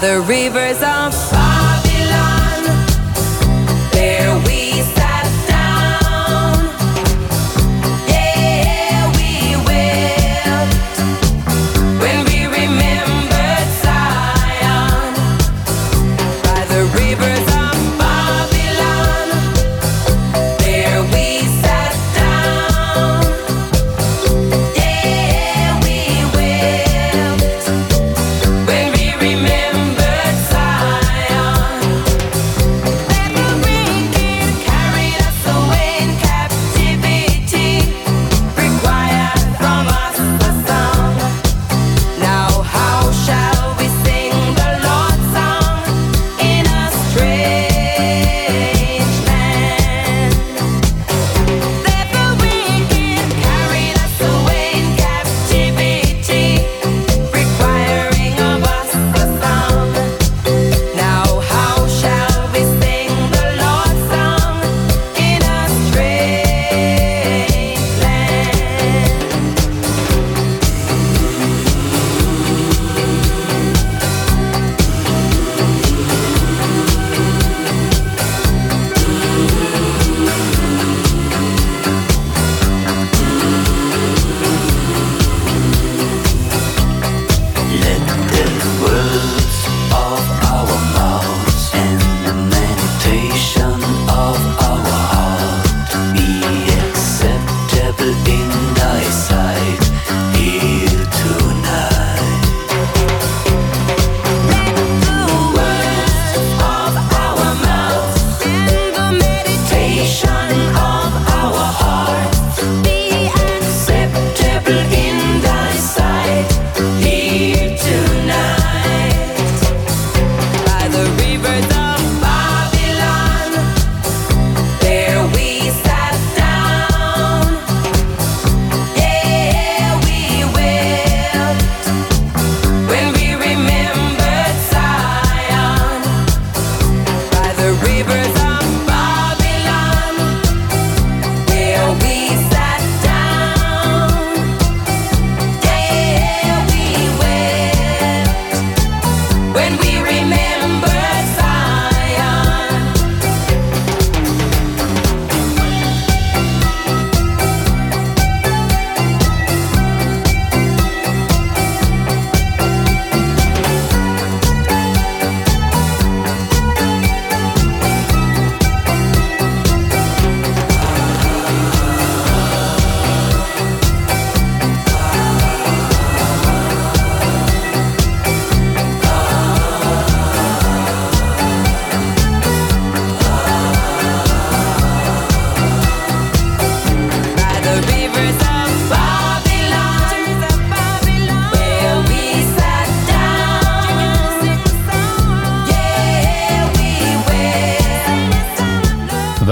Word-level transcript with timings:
the 0.00 0.20
rivers 0.20 0.80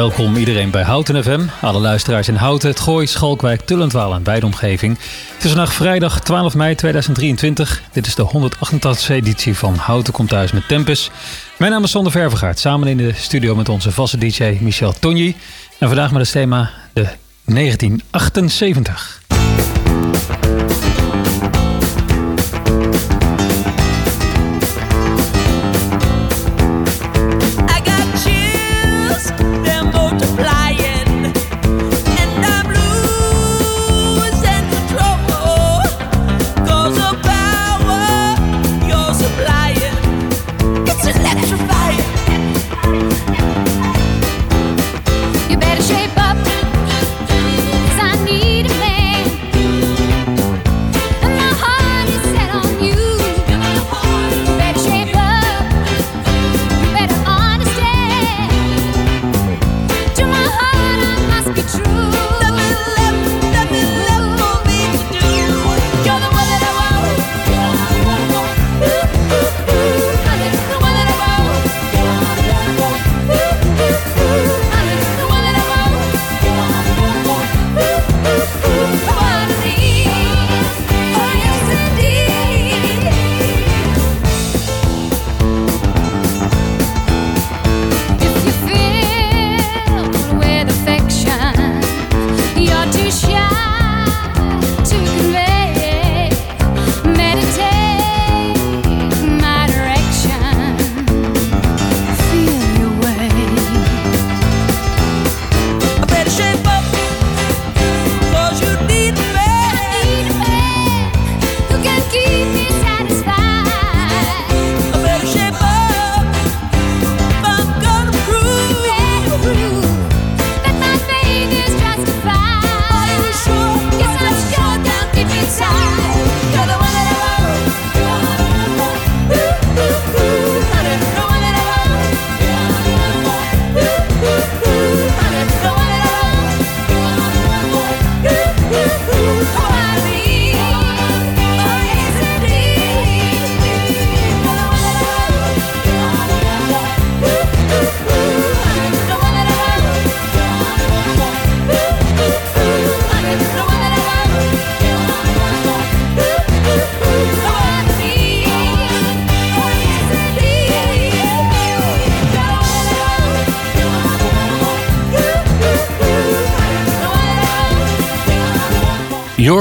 welkom 0.07 0.37
iedereen 0.37 0.71
bij 0.71 0.83
Houten 0.83 1.23
FM. 1.23 1.41
Alle 1.61 1.79
luisteraars 1.79 2.29
in 2.29 2.35
Houten, 2.35 2.69
het 2.69 2.81
Gooi, 2.81 3.07
Schalkwijk, 3.07 3.61
Tullendwaal 3.61 4.15
en 4.15 4.25
wijde 4.25 4.47
omgeving. 4.47 4.99
Het 5.35 5.45
is 5.45 5.51
vandaag 5.51 5.73
vrijdag 5.73 6.21
12 6.21 6.55
mei 6.55 6.75
2023. 6.75 7.83
Dit 7.93 8.07
is 8.07 8.15
de 8.15 8.31
188e 8.33 9.09
editie 9.09 9.55
van 9.55 9.75
Houten 9.75 10.13
komt 10.13 10.29
thuis 10.29 10.53
met 10.53 10.69
Tempus. 10.69 11.11
Mijn 11.59 11.73
naam 11.73 11.83
is 11.83 11.91
Sander 11.91 12.13
Vervegaard, 12.13 12.59
samen 12.59 12.89
in 12.89 12.97
de 12.97 13.13
studio 13.15 13.55
met 13.55 13.69
onze 13.69 13.93
vaste 13.93 14.19
DJ 14.19 14.59
Michel 14.61 14.93
Tonji. 14.93 15.37
En 15.79 15.89
vandaag 15.89 16.11
met 16.13 16.21
het 16.21 16.31
thema 16.31 16.71
de 16.93 17.09
1978. 17.45 19.26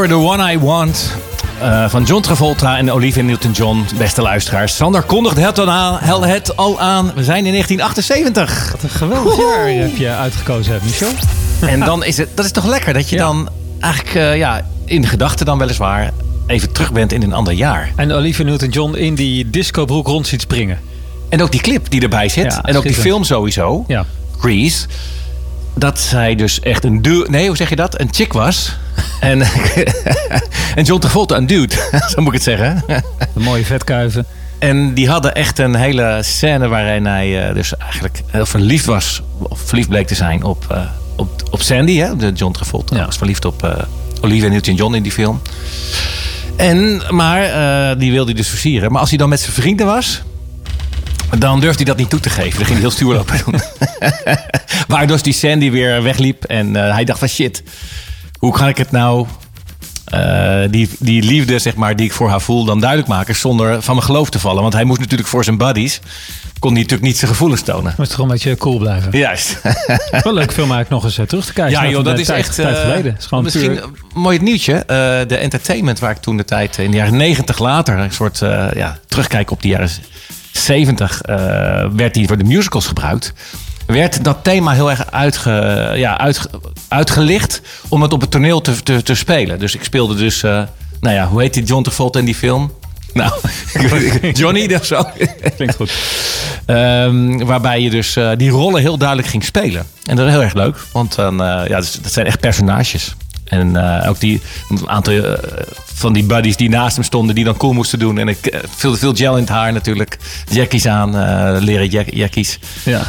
You're 0.07 0.21
the 0.23 0.29
One 0.29 0.51
I 0.53 0.59
Want. 0.59 1.15
eh, 1.61 1.89
van 1.89 2.03
John 2.03 2.21
Travolta 2.21 2.77
en 2.77 2.91
Olivia 2.91 3.23
Newton-John, 3.23 3.85
beste 3.97 4.21
luisteraars. 4.21 4.75
Sander 4.75 5.01
kondigde 5.01 5.41
het 5.41 5.59
al, 5.59 5.69
aan, 5.69 6.23
het 6.23 6.57
al 6.57 6.79
aan. 6.79 7.11
We 7.15 7.23
zijn 7.23 7.45
in 7.45 7.51
1978. 7.51 8.71
Wat 8.71 8.83
een 8.83 8.89
geweldig 8.89 9.37
jaar 9.37 9.67
heb 9.67 9.97
je 9.97 10.09
uitgekozen, 10.09 10.79
Michel. 10.83 11.09
En 11.61 11.79
dan 11.79 12.03
is 12.03 12.17
het, 12.17 12.29
dat 12.33 12.45
is 12.45 12.51
toch 12.51 12.65
lekker 12.65 12.93
dat 12.93 13.09
je 13.09 13.15
Ja. 13.15 13.21
dan 13.21 13.49
eigenlijk 13.79 14.15
eh, 14.15 14.37
ja, 14.37 14.65
in 14.85 15.01
de 15.01 15.07
gedachten 15.07 15.45
dan 15.45 15.57
weliswaar 15.57 16.11
even 16.47 16.71
terug 16.71 16.91
bent 16.91 17.11
in 17.11 17.21
een 17.23 17.33
ander 17.33 17.53
jaar. 17.53 17.91
En 17.95 18.11
Olivia 18.11 18.45
Newton-John 18.45 18.95
in 18.95 19.15
die 19.15 19.49
discobroek 19.49 20.07
rond 20.07 20.27
ziet 20.27 20.41
springen. 20.41 20.79
En 21.29 21.41
ook 21.41 21.51
die 21.51 21.61
clip 21.61 21.89
die 21.89 22.01
erbij 22.01 22.29
zit. 22.29 22.43
Ja, 22.53 22.63
en 22.63 22.77
ook 22.77 22.83
die 22.83 22.93
film 22.93 23.23
sowieso. 23.23 23.83
Ja. 23.87 24.05
Grease. 24.39 24.85
Dat 25.75 25.99
zij 25.99 26.35
dus 26.35 26.59
echt 26.59 26.83
een 26.83 27.01
dude... 27.01 27.29
Nee, 27.29 27.47
hoe 27.47 27.55
zeg 27.55 27.69
je 27.69 27.75
dat? 27.75 27.99
Een 27.99 28.07
chick 28.11 28.33
was. 28.33 28.77
En, 29.19 29.41
en 30.75 30.83
John 30.83 30.99
Travolta 30.99 31.35
een 31.35 31.47
dude. 31.47 31.75
Zo 32.11 32.21
moet 32.21 32.27
ik 32.27 32.33
het 32.33 32.43
zeggen. 32.43 32.83
De 33.33 33.39
mooie 33.39 33.65
vetkuiven. 33.65 34.25
En 34.59 34.93
die 34.93 35.09
hadden 35.09 35.35
echt 35.35 35.59
een 35.59 35.75
hele 35.75 36.19
scène 36.21 36.67
waarin 36.67 37.05
hij 37.05 37.47
eh, 37.47 37.53
dus 37.53 37.77
eigenlijk 37.77 38.21
heel 38.27 38.45
verliefd 38.45 38.85
was. 38.85 39.21
Of 39.37 39.59
verliefd 39.59 39.89
bleek 39.89 40.07
te 40.07 40.15
zijn 40.15 40.43
op, 40.43 40.65
eh, 40.69 40.81
op, 41.15 41.29
op 41.51 41.61
Sandy, 41.61 41.97
hè? 41.97 42.15
De 42.15 42.31
John 42.31 42.53
Travolta. 42.53 42.95
Ja. 42.95 43.05
was 43.05 43.17
verliefd 43.17 43.45
op 43.45 43.63
eh 43.63 43.71
Olivia 44.21 44.49
Newton-John 44.49 44.95
in 44.95 45.03
die 45.03 45.11
film. 45.11 45.41
En, 46.55 47.01
maar 47.09 47.43
eh, 47.43 47.99
die 47.99 48.11
wilde 48.11 48.25
hij 48.25 48.33
dus 48.33 48.49
versieren. 48.49 48.91
Maar 48.91 49.01
als 49.01 49.09
hij 49.09 49.17
dan 49.17 49.29
met 49.29 49.39
zijn 49.39 49.53
vrienden 49.53 49.85
was... 49.85 50.21
Dan 51.39 51.59
durfde 51.59 51.75
hij 51.83 51.85
dat 51.85 51.97
niet 51.97 52.09
toe 52.09 52.19
te 52.19 52.29
geven. 52.29 52.51
Dan 52.57 52.65
ging 52.65 52.69
hij 52.69 52.79
heel 52.79 52.91
stoer 52.91 53.13
lopen 53.13 53.41
doen. 53.45 53.59
Waardoor 54.87 55.21
die 55.21 55.33
Sandy 55.33 55.71
weer 55.71 56.03
wegliep. 56.03 56.43
En 56.43 56.75
eh, 56.75 56.93
hij 56.93 57.03
dacht 57.03 57.19
van 57.19 57.27
shit. 57.27 57.63
Hoe 58.39 58.53
kan 58.53 58.67
ik 58.67 58.77
het 58.77 58.91
nou... 58.91 59.27
eh, 60.05 60.61
die, 60.69 60.89
die 60.99 61.23
liefde 61.23 61.59
zeg 61.59 61.75
maar, 61.75 61.95
die 61.95 62.05
ik 62.05 62.13
voor 62.13 62.29
haar 62.29 62.41
voel 62.41 62.65
dan 62.65 62.79
duidelijk 62.79 63.09
maken... 63.09 63.35
zonder 63.35 63.81
van 63.81 63.95
mijn 63.95 64.05
geloof 64.07 64.29
te 64.29 64.39
vallen. 64.39 64.61
Want 64.61 64.73
hij 64.73 64.83
moest 64.83 64.99
natuurlijk 64.99 65.29
voor 65.29 65.43
zijn 65.43 65.57
buddies... 65.57 65.99
kon 66.59 66.71
hij 66.71 66.81
natuurlijk 66.81 67.07
niet 67.07 67.17
zijn 67.17 67.31
gevoelens 67.31 67.61
tonen. 67.61 67.83
Maar 67.83 67.91
het 67.97 68.07
is 68.09 68.15
toch 68.15 68.19
een 68.25 68.31
beetje 68.31 68.55
cool 68.57 68.77
blijven. 68.77 69.17
Juist. 69.17 69.61
Wel 70.23 70.33
leuk 70.33 70.53
film 70.53 70.71
eigenlijk 70.71 70.89
nog 70.89 71.03
eens 71.03 71.29
terug 71.29 71.45
te 71.45 71.53
kijken. 71.53 71.81
Ja, 71.83 71.89
joh, 71.89 72.03
dat 72.03 72.19
is 72.19 72.25
tijd- 72.25 72.39
echt. 72.39 72.55
tijd 72.55 72.75
eh, 72.75 72.81
geleden. 72.81 73.15
Is 73.19 73.25
gewoon 73.25 73.43
misschien 73.43 73.73
puur- 73.73 73.89
mooi 74.13 74.35
het 74.37 74.45
nieuwtje. 74.45 74.73
eh, 74.73 74.87
de 75.27 75.35
entertainment 75.37 75.99
waar 75.99 76.11
ik 76.11 76.17
toen 76.17 76.37
de 76.37 76.45
tijd 76.45 76.77
in 76.77 76.91
de 76.91 76.97
jaren 76.97 77.17
90 77.17 77.59
later 77.59 77.97
een 77.97 78.11
soort 78.11 78.41
eh, 78.41 78.67
ja, 78.75 78.97
terugkijk 79.07 79.51
op 79.51 79.61
de 79.61 79.67
jaren 79.67 79.89
70 80.57 81.21
eh, 81.21 81.35
werd 81.95 82.13
die 82.13 82.27
voor 82.27 82.37
de 82.37 82.43
musicals 82.43 82.87
gebruikt. 82.87 83.33
Werd 83.85 84.23
dat 84.23 84.37
thema 84.43 84.71
heel 84.71 84.89
erg 84.89 85.11
uitge, 85.11 85.91
ja, 85.95 86.17
uitge- 86.17 86.49
uitgelicht 86.87 87.61
om 87.87 88.01
het 88.01 88.13
op 88.13 88.21
het 88.21 88.31
toneel 88.31 88.61
te, 88.61 88.83
te, 88.83 89.03
te 89.03 89.15
spelen. 89.15 89.59
Dus 89.59 89.75
ik 89.75 89.83
speelde 89.83 90.15
dus, 90.15 90.43
eh, 90.43 90.61
nou 90.99 91.15
ja, 91.15 91.27
hoe 91.27 91.41
heet 91.41 91.53
die 91.53 91.63
John 91.63 91.83
Travolta 91.83 92.19
in 92.19 92.25
die 92.25 92.35
film? 92.35 92.71
Nou, 93.13 93.31
Johnny 94.33 94.73
of 94.75 94.85
zo. 94.85 95.03
Klinkt 95.55 95.75
goed. 95.75 95.91
Ehm, 96.65 97.37
waarbij 97.45 97.81
je 97.81 97.89
dus 97.89 98.15
eh, 98.15 98.31
die 98.37 98.49
rollen 98.49 98.81
heel 98.81 98.97
duidelijk 98.97 99.27
ging 99.27 99.43
spelen. 99.43 99.85
En 100.05 100.15
dat 100.15 100.25
is 100.25 100.31
heel 100.31 100.41
erg 100.43 100.53
leuk, 100.53 100.77
want 100.91 101.15
dan, 101.15 101.35
ja, 101.37 101.67
dat 101.67 101.99
zijn 102.11 102.25
echt 102.25 102.39
personages. 102.39 103.15
En 103.45 103.75
eh, 104.01 104.09
ook 104.09 104.19
die, 104.19 104.41
een 104.69 104.89
aantal 104.89 105.13
eh, 105.13 105.33
van 105.83 106.13
die 106.13 106.23
buddies 106.23 106.55
die 106.57 106.69
naast 106.69 106.95
hem 106.95 107.05
stonden, 107.05 107.35
die 107.35 107.43
dan 107.43 107.57
cool 107.57 107.73
moesten 107.73 107.99
doen. 107.99 108.17
En 108.17 108.27
ik 108.27 108.53
uh, 108.53 108.59
veel, 108.75 108.95
veel 108.95 109.15
gel 109.15 109.33
in 109.35 109.41
het 109.41 109.49
haar 109.49 109.73
natuurlijk. 109.73 110.17
Jackies 110.49 110.87
aan, 110.87 111.17
eh, 111.17 111.61
leren 111.61 111.87
jack, 111.87 112.07
jackies. 112.09 112.59
Ja. 112.83 113.01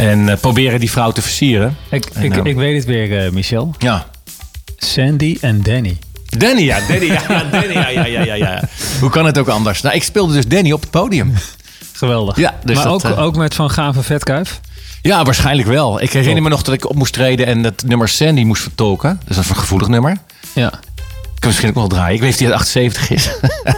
En 0.00 0.28
eh, 0.28 0.36
proberen 0.40 0.80
die 0.80 0.90
vrouw 0.90 1.10
te 1.10 1.22
versieren. 1.22 1.76
Ik, 1.90 2.04
En, 2.12 2.22
ik, 2.22 2.36
eh, 2.36 2.44
ik 2.44 2.56
weet 2.56 2.76
het 2.76 2.84
weer, 2.84 3.24
eh, 3.24 3.30
Michel. 3.30 3.74
Ja. 3.78 4.06
Sandy 4.76 5.36
en 5.40 5.62
Danny. 5.62 5.98
Danny, 6.28 6.62
ja, 6.62 6.78
Danny, 6.88 7.04
ja, 7.04 7.44
Danny, 7.50 7.72
ja, 7.72 7.88
ja, 7.88 8.06
ja, 8.06 8.22
ja, 8.22 8.34
ja. 8.34 8.62
Hoe 9.00 9.10
kan 9.10 9.26
het 9.26 9.38
ook 9.38 9.48
anders? 9.48 9.80
Nou, 9.80 9.94
ik 9.94 10.02
speelde 10.02 10.32
dus 10.32 10.46
Danny 10.46 10.72
op 10.72 10.80
het 10.80 10.90
podium. 10.90 11.32
Geweldig. 11.92 12.36
Ja, 12.36 12.58
dus 12.64 12.76
maar 12.76 12.84
dat, 12.84 12.92
ook, 12.94 13.12
eh, 13.16 13.22
ook 13.22 13.36
met 13.36 13.54
Van 13.54 13.70
Gave 13.70 14.02
Vetkuif. 14.02 14.60
Ja, 15.02 15.24
waarschijnlijk 15.24 15.68
wel. 15.68 16.00
Ik 16.02 16.12
herinner 16.12 16.42
me 16.42 16.48
nog 16.48 16.62
dat 16.62 16.74
ik 16.74 16.88
op 16.88 16.96
moest 16.96 17.12
treden 17.12 17.46
en 17.46 17.64
het 17.64 17.82
nummer 17.86 18.08
Sandy 18.08 18.42
moest 18.42 18.62
vertolken. 18.62 19.20
Dus 19.26 19.36
dat 19.36 19.44
is 19.44 19.50
een 19.50 19.56
gevoelig 19.56 19.88
nummer. 19.88 20.16
Ja, 20.52 20.66
Ik 20.66 21.38
kan 21.38 21.48
misschien 21.48 21.68
ook 21.68 21.74
wel 21.74 21.88
draaien. 21.88 22.14
Ik 22.14 22.20
weet 22.20 22.30
niet 22.30 22.32
of 22.32 22.36
die 22.38 22.46
uit 22.46 22.60
78 22.60 23.10
is. 23.10 23.30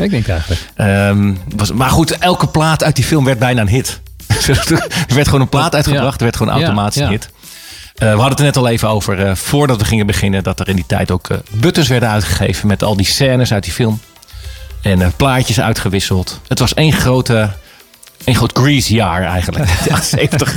ik 0.05 0.11
denk 0.11 0.29
eigenlijk. 0.29 0.61
Ehm, 0.75 1.33
was, 1.57 1.73
maar 1.73 1.91
goed, 1.91 2.19
elke 2.19 2.47
plaat 2.47 2.85
uit 2.85 2.97
die 2.97 3.05
film 3.05 3.25
werd 3.25 3.38
bijna 3.38 3.61
een 3.61 3.69
hit. 3.69 4.00
er 5.09 5.14
werd 5.14 5.26
gewoon 5.26 5.41
een 5.41 5.49
plaat 5.49 5.75
uitgebracht. 5.75 6.17
Er 6.17 6.23
werd 6.25 6.37
gewoon 6.37 6.52
automatisch 6.52 7.02
een 7.02 7.09
hit. 7.09 7.29
Eh, 7.95 7.99
we 7.99 8.07
hadden 8.07 8.29
het 8.29 8.38
er 8.38 8.45
net 8.45 8.57
al 8.57 8.69
even 8.69 8.88
over, 8.88 9.26
eh, 9.26 9.35
voordat 9.35 9.79
we 9.79 9.85
gingen 9.85 10.07
beginnen, 10.07 10.43
dat 10.43 10.61
er 10.61 10.69
in 10.69 10.76
die 10.76 10.87
tijd 10.87 11.11
ook 11.11 11.29
eh, 11.29 11.37
buttons 11.50 11.88
werden 11.88 12.09
uitgegeven 12.09 12.67
met 12.69 12.83
al 12.83 12.97
die 12.97 13.07
scènes 13.07 13.52
uit 13.52 13.64
die 13.64 13.73
film. 13.73 14.00
En 14.83 15.12
plaatjes 15.17 15.61
uitgewisseld. 15.61 16.41
Het 16.49 16.59
was 16.59 16.75
één 16.75 16.93
grote, 16.93 17.50
één 18.25 18.37
groot 18.37 18.59
Grease 18.59 18.95
jaar 18.95 19.23
eigenlijk. 19.23 19.71
Ja, 19.88 20.00
70. 20.00 20.57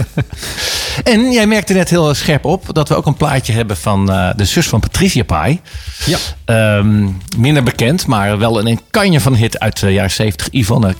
en 1.03 1.31
jij 1.31 1.48
merkte 1.48 1.74
net 1.74 1.89
heel 1.89 2.13
scherp 2.13 2.45
op 2.45 2.74
dat 2.74 2.89
we 2.89 2.95
ook 2.95 3.05
een 3.05 3.15
plaatje 3.17 3.53
hebben 3.53 3.77
van 3.77 4.12
eh, 4.12 4.29
de 4.36 4.45
zus 4.45 4.67
van 4.67 4.79
Patricia 4.79 5.24
Pai. 5.24 5.62
Ja. 6.05 6.17
Ehm, 6.45 7.07
minder 7.38 7.63
bekend, 7.63 8.07
maar 8.07 8.38
wel 8.38 8.67
een 8.67 8.79
kanje 8.91 9.19
van 9.19 9.34
een 9.34 9.39
hit 9.39 9.60
uit 9.60 9.79
de 9.79 9.93
jaren 9.93 10.12
70. 10.12 10.48
Yvonne 10.51 10.95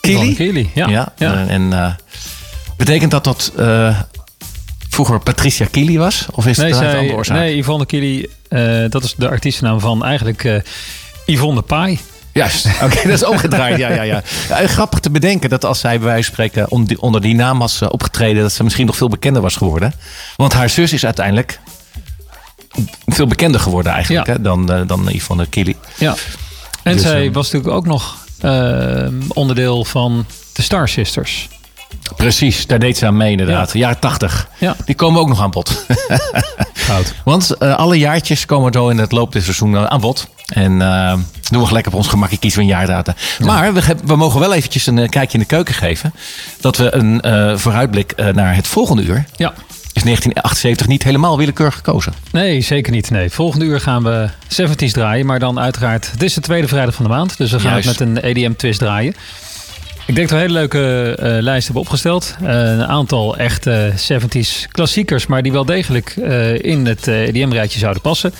Kili. 0.00 0.14
Yvonne 0.14 0.34
Kili, 0.34 0.70
ja. 0.74 0.88
ja. 0.88 1.12
Ja. 1.16 1.32
eh, 1.34 1.54
En 1.54 1.72
eh, 1.72 1.92
betekent 2.76 3.10
dat 3.10 3.24
dat 3.24 3.52
vroeger 4.88 5.18
Patricia 5.20 5.66
Kili 5.70 5.98
was? 5.98 6.26
Of 6.30 6.46
is 6.46 6.56
Nee, 6.56 6.74
het 6.74 6.80
een 6.80 6.96
andere 6.96 7.16
oorzaak? 7.16 7.36
nee, 7.36 7.56
Yvonne 7.56 7.86
Kili, 7.86 8.26
eh, 8.48 8.84
dat 8.88 9.04
is 9.04 9.14
de 9.16 9.28
artiestennaam 9.28 9.80
van 9.80 10.04
eigenlijk 10.04 10.62
Yvonne 11.26 11.62
Pai. 11.62 11.98
Juist, 12.32 12.66
oké, 12.84 12.96
dat 13.02 13.12
is 13.12 13.24
omgedraaid. 13.24 13.78
Ja, 13.78 13.90
ja, 13.92 14.02
ja. 14.02 14.22
Ja, 14.48 14.66
grappig 14.66 14.98
te 14.98 15.10
bedenken 15.10 15.50
dat 15.50 15.64
als 15.64 15.80
zij 15.80 15.98
bij 15.98 16.06
wijze 16.06 16.24
van 16.24 16.32
spreken 16.32 16.70
om 16.70 16.84
die- 16.86 17.00
onder 17.00 17.20
die 17.20 17.34
naam 17.34 17.58
was 17.58 17.80
eh, 17.80 17.88
opgetreden, 17.90 18.42
dat 18.42 18.52
ze 18.52 18.62
misschien 18.64 18.86
nog 18.86 18.96
veel 18.96 19.08
bekender 19.08 19.42
was 19.42 19.56
geworden. 19.56 19.92
Want 20.36 20.52
haar 20.52 20.70
zus 20.70 20.92
is 20.92 21.04
uiteindelijk 21.04 21.60
veel 23.06 23.26
bekender 23.26 23.60
geworden 23.60 23.92
eigenlijk 23.92 24.26
Ja. 24.26 24.32
hè, 24.32 24.40
dan, 24.42 24.72
eh, 24.72 24.80
dan 24.86 25.08
Yvonne 25.08 25.46
Kili. 25.46 25.76
Ja. 25.98 26.14
En 26.82 26.92
Dus, 26.92 27.02
zij 27.02 27.26
eh, 27.26 27.32
was 27.32 27.50
natuurlijk 27.50 27.74
ook 27.76 27.86
nog 27.86 28.16
eh, 28.40 29.06
onderdeel 29.28 29.84
van 29.84 30.26
de 30.52 30.62
Star 30.62 30.88
Sisters. 30.88 31.48
Precies, 32.16 32.66
daar 32.66 32.78
deed 32.78 32.98
ze 32.98 33.06
aan 33.06 33.16
mee 33.16 33.30
inderdaad. 33.30 33.72
Jaren 33.72 33.98
80. 33.98 34.48
Ja. 34.58 34.76
Die 34.84 34.94
komen 34.94 35.20
ook 35.20 35.28
nog 35.28 35.40
aan 35.40 35.50
bod. 35.50 35.86
Goud. 36.72 37.14
Want 37.24 37.50
eh, 37.50 37.76
alle 37.76 37.98
jaartjes 37.98 38.46
komen 38.46 38.72
zo 38.72 38.88
in 38.88 38.98
het 38.98 39.12
loop 39.12 39.32
dit 39.32 39.42
seizoen 39.42 39.76
eh, 39.76 39.84
aan 39.84 40.00
bod. 40.00 40.28
En 40.46 40.82
eh, 40.82 41.12
doen 41.50 41.60
we 41.60 41.66
gelijk 41.66 41.86
op 41.86 41.94
ons 41.94 42.08
gemakje 42.08 42.38
kiezen 42.38 42.60
we 42.60 42.64
een 42.64 42.70
jaardatum. 42.70 43.14
Maar 43.38 43.72
we, 44.04 44.16
mogen 44.16 44.40
wel 44.40 44.54
eventjes 44.54 44.86
een 44.86 45.08
kijkje 45.08 45.38
in 45.38 45.40
de 45.40 45.46
keuken 45.46 45.74
geven. 45.74 46.12
Dat 46.60 46.76
we 46.76 46.94
een 46.94 47.20
vooruitblik 47.58 48.14
naar 48.32 48.54
het 48.54 48.66
volgende 48.66 49.02
uur. 49.02 49.24
Ja. 49.36 49.52
Is 49.92 50.02
1978 50.02 50.86
niet 50.86 51.02
helemaal 51.02 51.38
willekeurig 51.38 51.74
gekozen. 51.74 52.12
Nee, 52.32 52.60
zeker 52.60 52.92
niet. 52.92 53.10
Nee. 53.10 53.30
Volgende 53.30 53.64
uur 53.64 53.80
gaan 53.80 54.02
we 54.02 54.28
70s 54.62 54.90
draaien. 54.92 55.26
Maar 55.26 55.38
dan 55.38 55.60
uiteraard, 55.60 56.10
het 56.10 56.22
is 56.22 56.34
de 56.34 56.40
tweede 56.40 56.68
vrijdag 56.68 56.94
van 56.94 57.04
de 57.04 57.10
maand. 57.10 57.36
Dus 57.36 57.50
we 57.50 57.60
gaan 57.60 57.70
Juist. 57.70 57.88
het 57.88 57.98
met 57.98 58.08
een 58.08 58.22
EDM-twist 58.24 58.78
draaien. 58.78 59.14
Ik 60.10 60.16
denk 60.16 60.28
dat 60.28 60.38
we 60.38 60.44
een 60.44 60.50
hele 60.50 60.60
leuke 60.60 61.14
eh, 61.14 61.42
lijst 61.42 61.64
hebben 61.64 61.82
opgesteld. 61.82 62.36
Eh, 62.42 62.48
een 62.48 62.86
aantal 62.86 63.36
echte 63.36 63.92
70s 63.96 64.68
klassiekers, 64.70 65.26
maar 65.26 65.42
die 65.42 65.52
wel 65.52 65.64
degelijk 65.64 66.16
eh, 66.16 66.58
in 66.58 66.86
het 66.86 67.06
EDM-rijtje 67.06 67.78
zouden 67.78 68.02
passen. 68.02 68.34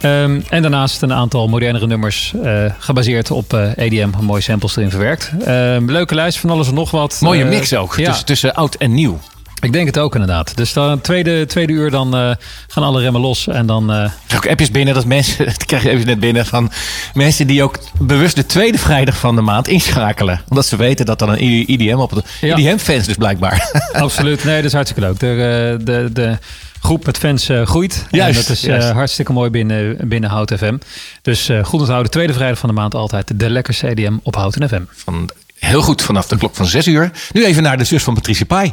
Ehm, 0.00 0.40
en 0.48 0.62
daarnaast 0.62 1.02
een 1.02 1.12
aantal 1.12 1.48
modernere 1.48 1.86
nummers 1.86 2.34
gebaseerd 2.78 3.30
op 3.30 3.52
EDM, 3.76 4.08
mooie 4.20 4.40
samples 4.40 4.76
erin 4.76 4.90
verwerkt. 4.90 5.32
Ehm, 5.44 5.90
leuke 5.90 6.14
lijst 6.14 6.38
van 6.38 6.50
alles 6.50 6.68
en 6.68 6.74
nog 6.74 6.90
wat. 6.90 7.18
Mooie 7.20 7.44
mix 7.44 7.74
ook. 7.74 7.96
Ja, 7.96 8.06
Tussen, 8.06 8.26
tussen 8.26 8.54
oud 8.54 8.74
en 8.74 8.94
nieuw. 8.94 9.20
Ik 9.60 9.72
denk 9.72 9.86
het 9.86 9.98
ook 9.98 10.14
inderdaad. 10.14 10.56
Dus 10.56 10.72
dan 10.72 11.00
tweede, 11.00 11.46
tweede 11.46 11.72
uur 11.72 11.90
dan 11.90 12.16
eh, 12.16 12.30
gaan 12.68 12.82
alle 12.82 13.00
remmen 13.00 13.20
los 13.20 13.48
en 13.48 13.66
dan... 13.66 13.86
krijg 13.86 14.44
ook 14.44 14.50
appjes 14.50 14.70
binnen 14.70 14.94
dat 14.94 15.04
mensen, 15.04 15.44
dat 15.56 15.64
krijg 15.64 15.82
je 15.82 15.90
even 15.90 16.06
net 16.06 16.20
binnen 16.20 16.46
van 16.46 16.70
mensen 17.14 17.46
die 17.46 17.62
ook 17.62 17.78
bewust 17.98 18.36
de 18.36 18.46
tweede 18.46 18.78
vrijdag 18.78 19.16
van 19.16 19.34
de 19.34 19.40
maand 19.40 19.68
inschakelen. 19.68 20.40
Omdat 20.48 20.66
ze 20.66 20.76
weten 20.76 21.06
dat 21.06 21.18
dan 21.18 21.28
een 21.28 21.68
IDM 21.68 21.96
op 21.96 22.12
de 22.14 22.22
Ja. 22.40 22.56
IDM-fans 22.56 23.06
dus 23.06 23.14
blijkbaar. 23.16 23.70
Absoluut, 23.92 24.44
nee, 24.44 24.56
dat 24.56 24.64
is 24.64 24.72
hartstikke 24.72 25.06
leuk. 25.08 25.20
De, 25.20 25.30
eh, 25.30 25.86
de, 25.86 26.12
de 26.12 26.38
groep 26.80 27.06
met 27.06 27.18
fans 27.18 27.48
groeit. 27.64 28.06
Juist, 28.10 28.38
en 28.38 28.44
dat 28.46 28.56
is 28.56 28.60
juist. 28.60 28.90
hartstikke 28.90 29.32
mooi 29.32 29.50
binnen, 29.50 30.08
binnen 30.08 30.30
Hout 30.30 30.52
FM. 30.56 30.76
Dus 31.22 31.50
goed 31.62 31.80
onthouden, 31.80 32.10
tweede 32.10 32.32
vrijdag 32.32 32.58
van 32.58 32.68
de 32.68 32.74
maand 32.74 32.94
altijd 32.94 33.40
de 33.40 33.50
lekkerste 33.50 33.88
EDM 33.88 34.16
op 34.22 34.34
Houten 34.34 34.68
FM. 34.68 34.82
Van, 34.90 35.30
heel 35.58 35.82
goed, 35.82 36.02
vanaf 36.02 36.26
de 36.26 36.36
klok 36.36 36.54
van 36.54 36.66
6 36.66 36.86
uur. 36.86 37.10
Nu 37.32 37.44
even 37.44 37.62
naar 37.62 37.78
de 37.78 37.84
zus 37.84 38.02
van 38.02 38.14
Patricia 38.14 38.46
Pai. 38.46 38.72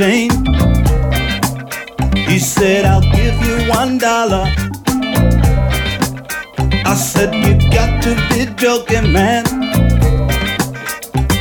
Chain. 0.00 0.30
He 2.30 2.38
said, 2.38 2.86
I'll 2.86 3.08
give 3.18 3.36
you 3.46 3.56
one 3.68 3.98
dollar. 3.98 4.44
I 6.92 6.94
said, 6.94 7.34
You 7.44 7.52
got 7.76 8.02
to 8.04 8.12
be 8.30 8.40
joking, 8.62 9.12
man. 9.12 9.44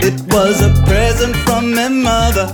It 0.07 0.17
was 0.33 0.55
a 0.69 0.71
present 0.87 1.35
from 1.45 1.73
my 1.73 1.87
mother. 1.87 2.47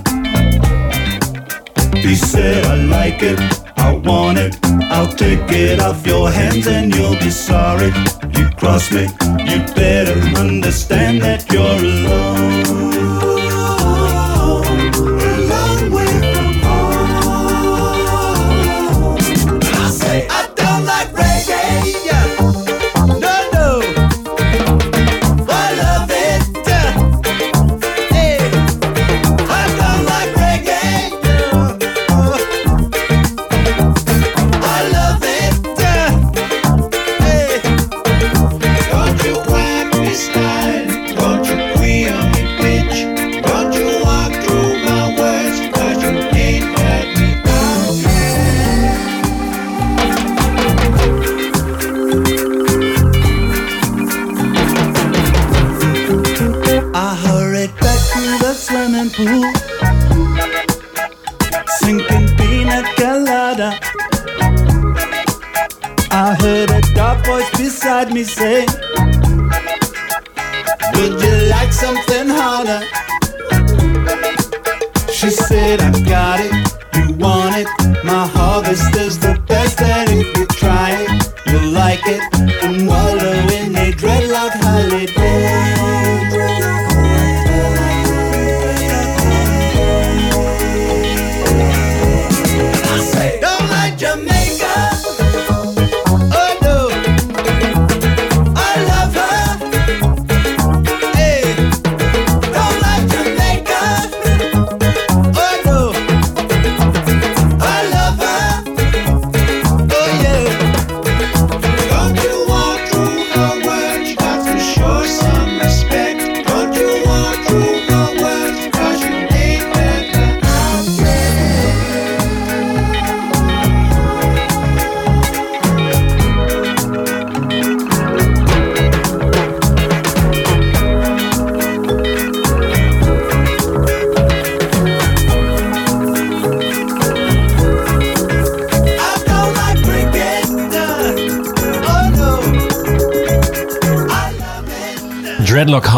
He 1.97 2.15
said, 2.15 2.63
I 2.65 2.75
like 2.97 3.23
it, 3.23 3.39
I 3.75 3.93
want 4.08 4.38
it. 4.38 4.53
I'll 4.95 5.12
take 5.23 5.49
it 5.49 5.80
off 5.80 6.06
your 6.06 6.30
hands 6.30 6.67
and 6.67 6.93
you'll 6.93 7.19
be 7.25 7.32
sorry. 7.32 7.91
You 8.38 8.45
cross 8.60 8.91
me, 8.91 9.06
you 9.49 9.58
better 9.73 10.19
understand 10.38 11.23
that 11.23 11.51
you're 11.51 11.80
alone. 11.89 13.05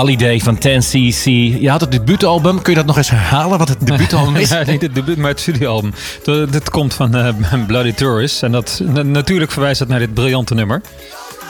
Holiday 0.07 0.39
van 0.39 0.55
10cc. 0.55 1.23
Je 1.61 1.69
had 1.69 1.81
het 1.81 1.91
debuutalbum. 1.91 2.61
Kun 2.61 2.71
je 2.71 2.77
dat 2.77 2.87
nog 2.87 2.97
eens 2.97 3.09
herhalen 3.09 3.57
wat 3.57 3.69
het 3.69 3.87
debuutalbum 3.87 4.35
is? 4.35 4.49
Ja, 4.57 4.63
niet 4.65 4.81
het 4.81 4.95
debuut, 4.95 5.17
maar 5.17 5.29
het 5.29 5.39
studioalbum. 5.39 5.93
Dat- 6.23 6.51
Dit 6.51 6.69
komt 6.69 6.93
van 6.93 7.15
eh, 7.15 7.33
Bloody 7.67 7.93
Tourist. 7.93 8.43
En 8.43 8.51
dat, 8.51 8.81
na- 8.85 9.01
natuurlijk 9.03 9.51
verwijst 9.51 9.79
dat 9.79 9.87
naar 9.87 9.99
dit 9.99 10.13
briljante 10.13 10.53
nummer. 10.53 10.81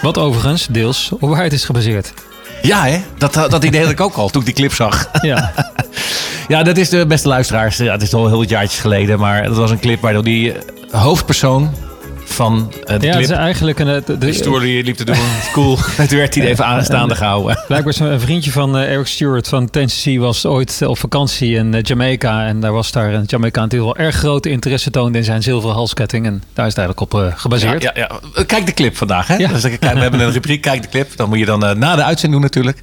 Wat 0.02 0.18
overigens 0.18 0.68
deels 0.70 1.10
op 1.14 1.20
waarheid 1.20 1.54
is 1.54 1.66
gebaseerd. 1.66 2.14
Ja, 2.62 2.84
hè? 2.86 3.02
Dat, 3.18 3.34
dat 3.34 3.64
idee 3.64 3.82
had 3.82 3.90
ik 3.92 4.02
ook 4.02 4.16
al 4.16 4.30
toen 4.30 4.42
ik 4.42 4.48
die 4.48 4.56
clip 4.56 4.74
zag. 4.74 5.10
Ja, 5.22 5.54
Ja, 6.48 6.64
dat 6.64 6.78
is 6.78 6.90
de 6.90 7.06
beste 7.06 7.28
luisteraars. 7.28 7.78
Ja, 7.78 7.92
het 7.92 8.02
is 8.02 8.14
al 8.14 8.28
heel 8.28 8.38
wat 8.38 8.50
jaartjes 8.50 8.80
geleden. 8.80 9.20
Maar 9.20 9.44
dat 9.44 9.56
was 9.56 9.72
een 9.72 9.80
clip 9.80 10.02
waar 10.02 10.22
die 10.24 10.54
eh, 10.54 10.60
hoofdpersoon 10.92 11.70
van 12.38 12.68
de 12.70 12.78
Ja, 12.86 12.94
het 12.94 13.02
clip. 13.02 13.20
is 13.20 13.30
eigenlijk 13.30 13.80
een... 13.80 13.88
eh, 13.88 14.06
de- 14.06 14.18
De 14.18 14.74
je 14.74 14.84
liep 14.84 14.96
te 14.96 15.06
doen. 15.06 15.16
Cool. 15.54 15.78
Het 15.82 16.12
werd 16.12 16.36
hij 16.36 16.46
even 16.46 16.66
aanstaande 16.66 17.16
gehouden. 17.16 17.60
Blijkbaar 17.68 17.94
is 17.94 18.00
een 18.00 18.20
vriendje 18.20 18.52
van 18.52 18.78
eh, 18.78 18.92
Eric 18.94 19.08
Stewart 19.08 19.48
van 19.48 19.70
Tennessee 19.70 20.20
was 20.20 20.46
ooit 20.46 20.82
op 20.86 20.98
vakantie 20.98 21.56
in 21.56 21.80
Jamaica. 21.82 22.46
En 22.46 22.60
daar 22.60 22.72
was 22.72 22.92
daar 22.92 23.14
een 23.14 23.24
Jamaicaan 23.28 23.70
die 23.70 23.80
wel 23.80 23.96
erg 23.98 24.16
grote 24.16 24.50
interesse 24.50 24.90
toonde 24.92 25.18
in 25.18 25.24
zijn 25.24 25.44
zilveren 25.44 25.76
halsketting. 25.76 26.26
En 26.26 26.44
daar 26.54 26.66
is 26.68 26.76
het 26.76 26.86
eigenlijk 26.86 27.14
op 27.14 27.22
eh, 27.22 27.40
gebaseerd. 27.40 27.82
Ja, 27.82 27.92
ja, 27.96 28.20
ja. 28.36 28.44
Kijk 28.44 28.66
de 28.66 28.74
clip 28.74 28.98
vandaag. 28.98 29.28
Hè? 29.28 29.36
Ja. 29.36 29.48
Dus, 29.48 29.62
kijk, 29.62 29.80
we 29.94 30.00
hebben 30.00 30.20
een 30.20 30.32
rubriek, 30.32 30.62
kijk 30.62 30.82
de 30.82 30.90
clip. 30.90 31.12
Dan 31.16 31.30
moet 31.30 31.40
je 31.40 31.46
dan 31.46 31.60
na 31.60 31.96
de 31.96 32.04
uitzending 32.04 32.32
doen 32.32 32.42
natuurlijk. 32.42 32.80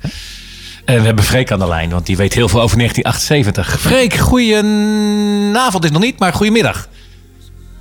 En 0.85 0.99
we 1.01 1.07
hebben 1.07 1.25
Freek 1.25 1.53
aan 1.53 1.59
de 1.59 1.69
lijn, 1.69 1.91
want 1.91 2.07
die 2.07 2.17
weet 2.17 2.35
heel 2.35 2.49
veel 2.49 2.61
over 2.61 2.77
1978. 2.79 3.81
Freek, 3.81 4.15
goedenavond 4.15 5.85
is 5.85 5.91
nog 5.91 6.03
niet, 6.03 6.19
maar 6.19 6.33
goedemiddag. 6.33 6.89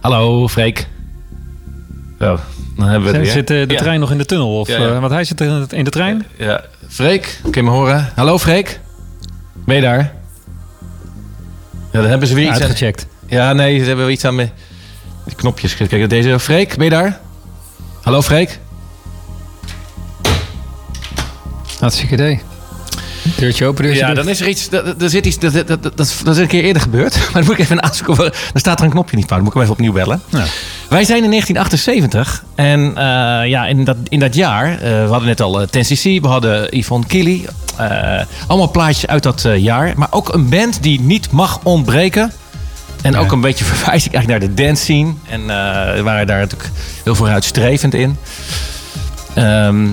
Hallo, 0.01 0.47
Freek. 0.47 0.87
Zo, 2.23 2.39
dan 2.77 2.87
hebben 2.89 3.11
we 3.11 3.17
het 3.17 3.27
Zit, 3.27 3.49
weer. 3.49 3.61
eh, 3.61 3.67
de 3.67 3.73
Ja. 3.73 3.79
trein 3.79 3.99
nog 3.99 4.11
in 4.11 4.17
de 4.17 4.25
tunnel? 4.25 4.59
Of, 4.59 4.67
Ja, 4.67 4.77
ja. 4.79 4.87
eh, 4.93 4.99
want 4.99 5.11
hij 5.11 5.23
zit 5.23 5.41
in 5.41 5.65
de, 5.69 5.75
in 5.75 5.83
de 5.83 5.89
trein. 5.89 6.25
Ja, 6.37 6.61
Freek, 6.87 7.39
kun 7.41 7.51
je 7.51 7.63
me 7.63 7.69
horen? 7.69 8.09
Hallo, 8.15 8.37
Freek. 8.39 8.79
Ben 9.65 9.75
je 9.75 9.81
daar? 9.81 10.13
Ja, 11.91 11.99
dan 12.01 12.09
hebben 12.09 12.27
ze 12.27 12.33
weer 12.33 12.45
iets 12.47 12.55
aan... 12.55 12.61
Uitgecheckt. 12.61 13.07
Ja, 13.27 13.53
nee, 13.53 13.79
ze 13.79 13.85
hebben 13.85 14.11
iets 14.11 14.25
aan 14.25 14.35
me... 14.35 14.49
Die 15.25 15.35
knopjes. 15.35 15.75
Kijk, 15.75 16.09
deze. 16.09 16.39
Freek, 16.39 16.75
ben 16.75 16.83
je 16.83 16.89
daar? 16.89 17.19
Hallo, 18.01 18.21
Freek. 18.21 18.59
Hartstikke 21.79 22.13
idee. 22.13 22.41
Deurtje 23.43 23.65
open, 23.65 23.83
deurtje 23.83 24.05
Ja, 24.05 24.13
dan 24.13 24.29
is 24.29 24.41
er 24.41 24.47
iets. 24.47 24.69
Er 24.99 25.09
zit 25.09 25.25
iets. 25.25 25.39
Dat, 25.39 25.53
dat, 25.53 25.67
dat, 25.67 25.97
dat, 25.97 25.99
is- 26.27 26.37
een 26.37 26.47
keer 26.47 26.63
eerder 26.63 26.81
gebeurd. 26.81 27.15
Maar 27.23 27.31
dan 27.33 27.43
moet 27.43 27.53
ik 27.53 27.59
even 27.59 27.83
aanzoeken. 27.83 28.15
Dan 28.17 28.31
staat 28.53 28.79
er 28.79 28.85
een 28.85 28.91
knopje 28.91 29.15
niet 29.15 29.25
fout. 29.25 29.43
Dan 29.43 29.43
moet 29.43 29.47
ik 29.47 29.53
hem 29.53 29.61
even 29.61 29.73
opnieuw 29.73 29.93
bellen. 30.05 30.21
Ja. 30.29 30.43
Wij 30.89 31.03
zijn 31.03 31.23
in 31.23 31.29
1978. 31.29 32.43
En 32.55 32.79
eh, 32.95 33.03
ja, 33.49 33.65
in 33.65 33.83
dat, 33.83 33.97
in 34.07 34.19
dat 34.19 34.35
jaar. 34.35 34.71
eh, 34.71 34.79
we 34.79 35.07
hadden 35.09 35.27
net 35.27 35.41
al 35.41 35.61
uh, 35.61 35.67
Ten 35.67 35.81
CC. 35.83 36.03
We 36.21 36.27
hadden 36.27 36.77
Yvonne 36.77 37.05
Killy. 37.07 37.45
allemaal 38.47 38.71
plaatjes 38.71 39.07
uit 39.07 39.23
dat 39.23 39.47
jaar. 39.57 39.93
Maar 39.95 40.07
ook 40.11 40.33
een 40.33 40.49
band 40.49 40.83
die 40.83 41.01
niet 41.01 41.31
mag 41.31 41.59
ontbreken. 41.63 42.31
En 43.01 43.11
Ja. 43.11 43.19
ook 43.19 43.31
een 43.31 43.41
beetje 43.41 43.65
verwijzing 43.73 44.13
eigenlijk 44.13 44.45
naar 44.45 44.55
de 44.55 44.63
dance 44.63 44.83
scene. 44.83 45.13
En 45.29 45.45
we 45.95 46.01
waren 46.03 46.27
daar 46.27 46.39
natuurlijk 46.39 46.69
heel 47.03 47.15
vooruitstrevend 47.15 47.93
in. 47.93 48.17
Ehm, 49.33 49.87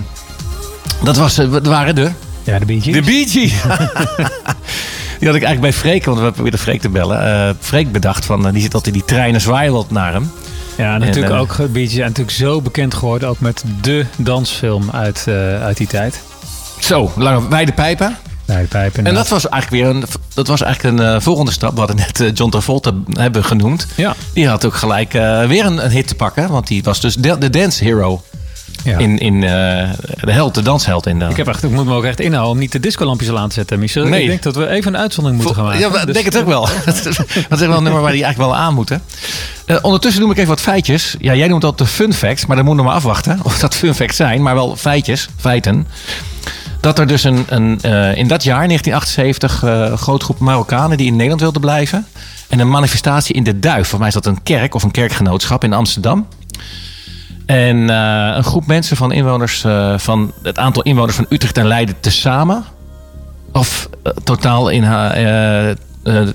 dat, 1.05 1.17
was, 1.17 1.35
dat 1.35 1.67
waren 1.67 1.95
de 1.95 2.11
Ja, 2.45 2.59
de 2.59 2.65
Bee 2.65 2.81
Gees. 2.81 2.95
de 2.95 3.03
Bee 3.03 3.29
Gees. 3.29 3.53
die 5.19 5.29
had 5.29 5.37
ik 5.37 5.45
eigenlijk 5.45 5.61
bij 5.61 5.73
Freek, 5.73 6.05
want 6.05 6.19
we 6.19 6.31
probeerden 6.31 6.61
Freek 6.61 6.81
te 6.81 6.89
bellen. 6.89 7.49
eh 7.49 7.55
Freek 7.61 7.93
bedacht 7.93 8.25
van, 8.25 8.47
eh, 8.47 8.53
die 8.53 8.63
zit 8.63 8.75
altijd 8.75 8.95
in 8.95 9.01
die 9.01 9.09
treinen 9.09 9.41
zwaaien 9.41 9.85
naar 9.89 10.13
hem. 10.13 10.31
Ja, 10.77 10.99
natuurlijk 10.99 11.27
En, 11.27 11.33
eh, 11.33 11.41
ook 11.41 11.73
Bee 11.73 11.89
Gees. 11.89 11.99
En 11.99 12.07
natuurlijk 12.07 12.37
zo 12.37 12.61
bekend 12.61 12.95
geworden. 12.95 13.29
Ook 13.29 13.41
met 13.41 13.65
de 13.81 14.07
dansfilm 14.17 14.91
uit, 14.91 15.25
uit 15.63 15.77
die 15.77 15.87
tijd. 15.87 16.21
Zo, 16.79 17.13
lange 17.17 17.49
wijde 17.49 17.73
pijpen. 17.73 18.17
Nee, 18.47 18.63
de 18.63 18.69
pijp 18.69 18.97
En 18.97 19.15
dat 19.15 19.29
was 19.29 19.49
eigenlijk 19.49 19.83
weer 19.83 19.95
een, 19.95 20.05
dat 20.35 20.47
was 20.47 20.63
eigenlijk 20.63 20.99
een 20.99 21.23
volgende 21.23 21.53
stap. 21.53 21.73
We 21.73 21.79
hadden 21.79 21.97
net 21.97 22.31
John 22.39 22.51
Travolta 22.51 22.93
hebben 23.13 23.45
genoemd. 23.45 23.87
Ja. 23.97 24.15
Die 24.35 24.49
had 24.49 24.65
ook 24.65 24.75
gelijk 24.75 25.13
weer 25.47 25.65
een, 25.65 25.85
een 25.85 25.91
hit 25.91 26.07
te 26.07 26.15
pakken. 26.15 26.49
Want 26.49 26.67
die 26.67 26.83
was 26.83 27.01
dus 27.01 27.15
de, 27.15 27.39
de 27.39 27.51
dance 27.51 27.85
hero. 27.85 28.23
Ja. 28.85 28.99
In, 28.99 29.19
in 29.19 29.35
eh, 29.35 29.91
de 30.21 30.33
held, 30.33 30.55
de 30.55 30.63
dansheld 30.63 31.07
in 31.07 31.19
de... 31.19 31.25
Ik, 31.25 31.37
heb 31.37 31.49
echt, 31.49 31.63
ik 31.63 31.71
moet 31.71 31.85
me 31.85 31.95
ook 31.95 32.05
echt 32.05 32.21
inhouden 32.21 32.53
om 32.53 32.59
niet 32.59 32.73
de 32.73 32.81
discolampjes 32.81 33.31
al 33.31 33.39
aan 33.39 33.49
te 33.49 33.55
zetten, 33.55 33.79
Michel. 33.79 34.05
Nee. 34.05 34.23
Ik 34.23 34.29
denk 34.29 34.43
dat 34.43 34.57
we 34.57 34.69
even 34.69 34.95
een 34.95 35.01
uitzondering 35.01 35.43
moeten 35.43 35.59
gaan 35.59 35.71
maken. 35.71 35.91
Ja, 35.91 36.01
ik 36.01 36.07
Dus- 36.07 36.15
denk 36.15 36.25
het 36.25 36.39
ook 36.39 36.47
wel. 36.47 36.69
dat 37.49 37.61
is 37.61 37.67
wel 37.67 37.77
een 37.77 37.83
nummer 37.83 38.03
waar 38.03 38.13
die 38.13 38.25
eigenlijk 38.25 38.53
wel 38.53 38.57
aan 38.57 38.75
moeten. 38.75 39.03
Eh, 39.67 39.77
ondertussen 39.83 40.23
noem 40.23 40.31
ik 40.31 40.37
even 40.37 40.49
wat 40.49 40.61
feitjes. 40.61 41.17
Ja, 41.19 41.35
jij 41.35 41.49
noemt 41.49 41.63
dat 41.63 41.79
de 41.79 41.87
fun 41.87 42.13
facts, 42.13 42.47
maar 42.47 42.57
dan 42.57 42.65
moeten 42.65 42.85
we 42.85 42.91
maar 42.91 42.99
afwachten 42.99 43.39
of 43.49 43.59
dat 43.59 43.75
fun 43.75 43.95
facts 43.95 44.17
zijn, 44.17 44.43
maar 44.43 44.55
wel 44.55 44.77
feitjes, 44.77 45.29
feiten. 45.37 45.87
Dat 46.81 46.99
er 46.99 47.07
dus 47.07 47.25
een, 47.25 47.45
een, 47.49 47.79
eh, 47.83 48.17
in 48.17 48.29
dat 48.29 48.43
jaar, 48.43 48.67
1978, 48.67 49.63
eh, 49.63 49.91
een 49.91 49.99
grote 49.99 50.25
groep 50.25 50.39
Marokkanen 50.39 50.97
die 50.97 51.07
in 51.07 51.13
Nederland 51.13 51.41
wilden 51.41 51.61
blijven. 51.61 52.07
En 52.49 52.59
een 52.59 52.71
manifestatie 52.71 53.35
in 53.35 53.45
de 53.45 53.59
Duif. 53.59 53.89
Voor 53.89 53.99
mij 53.99 54.09
is 54.09 54.15
dat 54.15 54.27
een 54.27 54.43
kerk 54.43 54.75
of 54.75 54.83
een 54.83 54.91
kerkgenootschap 54.91 55.65
in 55.65 55.73
Amsterdam. 55.73 56.27
En 57.51 57.91
eh, 57.91 58.37
een 58.37 58.45
groep 58.45 58.67
mensen 58.67 58.97
van 58.97 59.13
inwoners 59.13 59.65
eh, 59.65 59.99
van 59.99 60.33
het 60.43 60.59
aantal 60.59 60.83
inwoners 60.83 61.17
van 61.17 61.27
Utrecht 61.29 61.59
en 61.59 61.67
Leiden 61.67 62.01
tezamen. 62.01 62.65
Of 63.53 63.89
eh, 64.03 64.13
totaal 64.25 64.69
in 64.69 64.83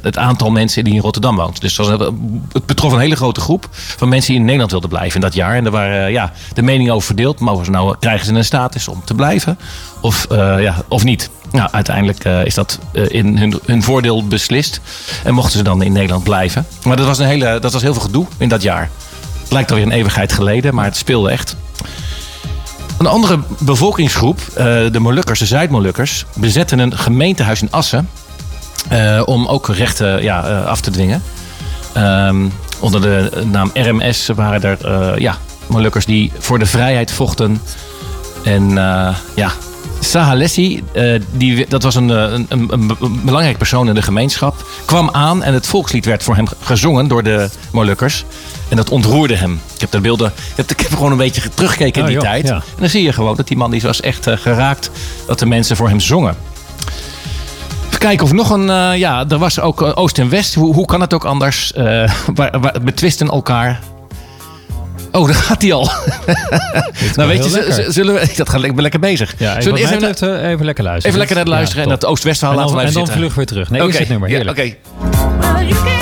het 0.01 0.17
aantal 0.17 0.51
mensen 0.51 0.83
die 0.83 0.93
in 0.93 0.99
Rotterdam 0.99 1.35
woont. 1.35 1.61
Dus 1.61 1.77
het 1.77 2.65
betrof 2.65 2.91
een 2.91 2.99
hele 2.99 3.15
grote 3.15 3.39
groep 3.39 3.67
van 3.71 4.09
mensen 4.09 4.29
die 4.29 4.39
in 4.39 4.43
Nederland 4.43 4.71
wilden 4.71 4.89
blijven 4.89 5.15
in 5.15 5.21
dat 5.21 5.33
jaar. 5.33 5.55
En 5.55 5.65
er 5.65 5.71
waren 5.71 6.11
ja, 6.11 6.31
de 6.53 6.61
meningen 6.61 6.93
over 6.93 7.05
verdeeld. 7.05 7.39
Mogen 7.39 7.65
ze 7.65 7.71
nou, 7.71 7.95
krijgen 7.99 8.25
ze 8.25 8.33
een 8.33 8.45
status 8.45 8.87
om 8.87 9.01
te 9.05 9.13
blijven 9.13 9.57
of, 10.01 10.27
ja, 10.59 10.75
of 10.87 11.03
niet? 11.03 11.29
Nou, 11.51 11.69
uiteindelijk 11.71 12.23
is 12.25 12.53
dat 12.53 12.79
in 13.07 13.37
hun, 13.37 13.59
hun 13.65 13.83
voordeel 13.83 14.27
beslist. 14.27 14.81
En 15.23 15.33
mochten 15.33 15.57
ze 15.57 15.63
dan 15.63 15.81
in 15.81 15.91
Nederland 15.91 16.23
blijven. 16.23 16.65
Maar 16.83 16.97
dat 16.97 17.05
was, 17.05 17.19
een 17.19 17.27
hele, 17.27 17.59
dat 17.59 17.73
was 17.73 17.81
heel 17.81 17.93
veel 17.93 18.01
gedoe 18.01 18.25
in 18.37 18.49
dat 18.49 18.61
jaar. 18.61 18.89
Lijkt 19.49 19.71
alweer 19.71 19.85
een 19.85 19.91
eeuwigheid 19.91 20.33
geleden, 20.33 20.75
maar 20.75 20.85
het 20.85 20.97
speelde 20.97 21.29
echt. 21.29 21.55
Een 22.97 23.07
andere 23.07 23.39
bevolkingsgroep, 23.59 24.39
eh, 24.55 24.65
de 24.91 24.99
Molukkers, 24.99 25.39
de 25.39 25.45
Zuid-Molukkers, 25.45 26.25
bezetten 26.35 26.79
een 26.79 26.97
gemeentehuis 26.97 27.61
in 27.61 27.71
Assen. 27.71 28.09
eh, 28.89 29.21
om 29.25 29.47
ook 29.47 29.67
rechten 29.67 30.23
ja, 30.23 30.47
eh, 30.47 30.65
af 30.65 30.81
te 30.81 30.91
dwingen. 30.91 31.23
Ehm, 31.93 32.45
onder 32.79 33.01
de 33.01 33.43
naam 33.51 33.71
RMS 33.73 34.29
waren 34.35 34.61
er 34.61 35.21
ja, 35.21 35.37
Molukkers 35.67 36.05
die 36.05 36.31
voor 36.39 36.59
de 36.59 36.65
vrijheid 36.65 37.11
vochten. 37.11 37.61
En 38.43 38.69
ja, 39.35 39.51
Sahalessi, 39.99 40.83
eh, 40.93 41.21
die, 41.31 41.65
dat 41.69 41.83
was 41.83 41.95
een, 41.95 42.09
eh, 42.09 42.17
een, 42.31 42.45
een, 42.49 42.67
een 42.73 42.87
be- 42.87 43.09
belangrijk 43.23 43.57
persoon 43.57 43.87
in 43.87 43.93
de 43.95 44.01
gemeenschap, 44.01 44.65
kwam 44.85 45.09
aan 45.11 45.43
en 45.43 45.53
het 45.53 45.67
volkslied 45.67 46.05
werd 46.05 46.23
voor 46.23 46.35
hem 46.35 46.45
gezongen 46.61 47.07
door 47.07 47.23
de 47.23 47.49
Molukkers. 47.71 48.25
En 48.69 48.75
dat 48.75 48.89
ontroerde 48.89 49.35
hem. 49.35 49.61
Ik 49.73 49.81
heb 49.81 49.91
de 49.91 49.99
beelden, 50.01 50.31
ik 50.55 50.79
heb, 50.79 50.93
gewoon 50.93 51.11
een 51.11 51.17
beetje 51.17 51.49
teruggekeken 51.53 51.95
in 51.95 52.01
Oh, 52.01 52.07
die 52.07 52.15
joh, 52.17 52.23
tijd. 52.31 52.47
ja. 52.47 52.53
En 52.55 52.61
dan 52.79 52.89
zie 52.89 53.03
je 53.03 53.13
gewoon 53.13 53.35
dat 53.35 53.47
die 53.47 53.57
man 53.57 53.71
die 53.71 53.81
was 53.81 54.01
echt 54.01 54.27
eh, 54.27 54.37
geraakt 54.37 54.89
dat 55.27 55.39
de 55.39 55.45
mensen 55.45 55.75
voor 55.75 55.89
hem 55.89 55.99
zongen. 55.99 56.35
Even 57.87 57.99
kijken 57.99 58.25
of 58.25 58.31
nog 58.33 58.49
een. 58.49 58.97
ja, 58.97 59.25
er 59.29 59.37
was 59.37 59.59
ook 59.59 59.81
Oost 59.97 60.17
en 60.17 60.29
West. 60.29 60.53
Hoe, 60.53 60.73
hoe 60.73 60.85
kan 60.85 61.01
het 61.01 61.13
ook 61.13 61.23
anders? 61.25 61.71
Waar, 62.35 62.59
waar, 62.59 62.75
betwisten 62.83 63.27
elkaar. 63.27 63.79
Oh, 65.15 65.25
daar 65.25 65.35
gaat 65.35 65.61
hij 65.61 65.73
al. 65.73 65.89
nou, 67.15 67.29
weet 67.29 67.43
je, 67.51 67.85
zullen 67.89 68.13
we. 68.13 68.33
Dat 68.35 68.49
gaat, 68.49 68.63
ik 68.63 68.73
ben 68.73 68.81
lekker 68.81 68.99
bezig. 68.99 69.33
Ja, 69.37 69.61
zullen 69.61 69.77
we 69.79 69.85
even, 69.85 70.01
eerst 70.07 70.21
even, 70.21 70.35
even, 70.35 70.49
even 70.49 70.65
lekker 70.65 70.83
luisteren. 70.83 71.07
even 71.15 71.17
lekker 71.17 71.35
naar 71.35 71.45
het 71.45 71.53
luisteren 71.53 71.85
Ja, 71.85 71.91
en 71.93 71.99
dat 71.99 72.09
Oost-West 72.09 72.39
verhaal 72.39 72.57
En 72.59 72.65
dan, 72.65 72.75
laten 72.75 72.93
we 72.93 72.99
en 72.99 73.03
even 73.03 73.15
dan 73.15 73.25
zitten. 73.25 73.35
vlug 73.35 73.35
weer 73.35 73.63
terug. 73.65 73.69
Nee, 73.69 73.81
eerst 73.81 73.93
Oké, 73.93 73.99
het 74.03 74.09
nummer. 74.11 74.29
ja, 74.29 74.35
Heerlijk. 74.35 74.59
oké. 74.59 74.75
Well, 75.39 75.94